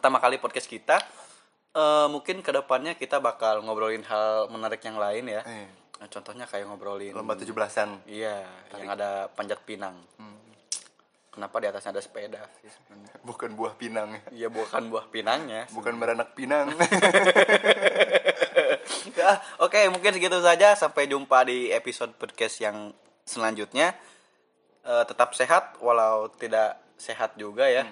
Pertama 0.05 0.21
kali 0.21 0.37
podcast 0.37 0.69
kita. 0.69 1.01
Eh, 1.73 2.07
mungkin 2.13 2.45
ke 2.45 2.53
depannya 2.53 2.93
kita 2.93 3.17
bakal 3.17 3.65
ngobrolin 3.65 4.05
hal 4.05 4.45
menarik 4.53 4.77
yang 4.85 5.01
lain 5.01 5.25
ya. 5.25 5.41
Eh, 5.41 5.65
Nah, 5.97 6.05
contohnya 6.05 6.45
kayak 6.45 6.69
ngobrolin. 6.69 7.09
lomba 7.09 7.33
17-an 7.33 8.05
Iya, 8.05 8.45
yang 8.77 8.93
ada 8.93 9.25
panjat 9.33 9.57
pinang. 9.65 9.97
Kenapa 11.33 11.57
di 11.57 11.65
atasnya 11.65 11.97
ada 11.97 12.05
sepeda 12.05 12.45
bukan 13.27 13.57
buah 13.57 13.73
pinang 13.73 14.13
Iya 14.29 14.53
bukan 14.53 14.93
buah 14.93 15.09
pinangnya. 15.09 15.65
bukan 15.73 15.97
beranak 15.97 16.37
pinang 16.37 16.69
Ya, 19.17 19.41
Oke, 19.65 19.89
mungkin 19.89 20.13
segitu 20.13 20.37
saja. 20.45 20.77
Sampai 20.77 21.09
jumpa 21.09 21.49
di 21.49 21.73
episode 21.73 22.13
podcast 22.13 22.61
yang 22.61 22.93
selanjutnya. 23.25 23.97
Eh, 24.85 25.03
tetap 25.09 25.33
sehat, 25.33 25.81
walau 25.81 26.29
tidak 26.29 26.77
sehat 26.93 27.33
juga 27.41 27.65
ya. 27.65 27.89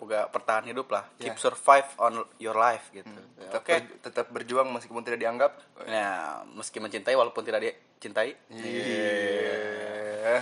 Juga 0.00 0.24
bertahan 0.26 0.64
hidup 0.64 0.88
lah. 0.88 1.04
Keep 1.14 1.30
Ya. 1.30 1.38
survive 1.38 1.88
on 1.98 2.12
your 2.36 2.56
life 2.56 2.88
gitu. 2.90 3.12
tetap, 3.36 3.60
Oke. 3.60 3.74
ber- 3.76 3.92
tetap 4.00 4.26
berjuang 4.30 4.66
meskipun 4.66 5.02
tidak 5.02 5.20
dianggap 5.20 5.52
Nah, 5.82 6.40
meski 6.50 6.76
mencintai 6.76 7.12
walaupun 7.12 7.40
tidak 7.40 7.60
dicintai. 7.60 8.32
Iya. 8.48 10.40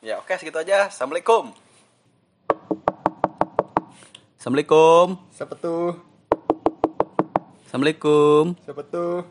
Ya, 0.00 0.16
oke 0.16 0.32
segitu 0.34 0.56
aja. 0.56 0.86
Assalamualaikum. 0.86 1.52
Assalamualaikum. 4.36 5.20
Siapa 5.30 5.52
tuh? 5.54 5.96
Assalamualaikum. 7.62 8.56
Siapa 8.60 8.82
tuh? 8.84 9.24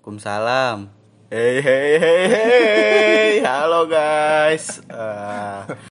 Waalaikumsalam. 0.00 0.88
Hey 1.28 1.60
hey 1.60 2.00
hey 2.00 2.24
hey. 2.24 3.30
Halo 3.44 3.84
guys. 3.84 4.80
Eh, 4.80 5.60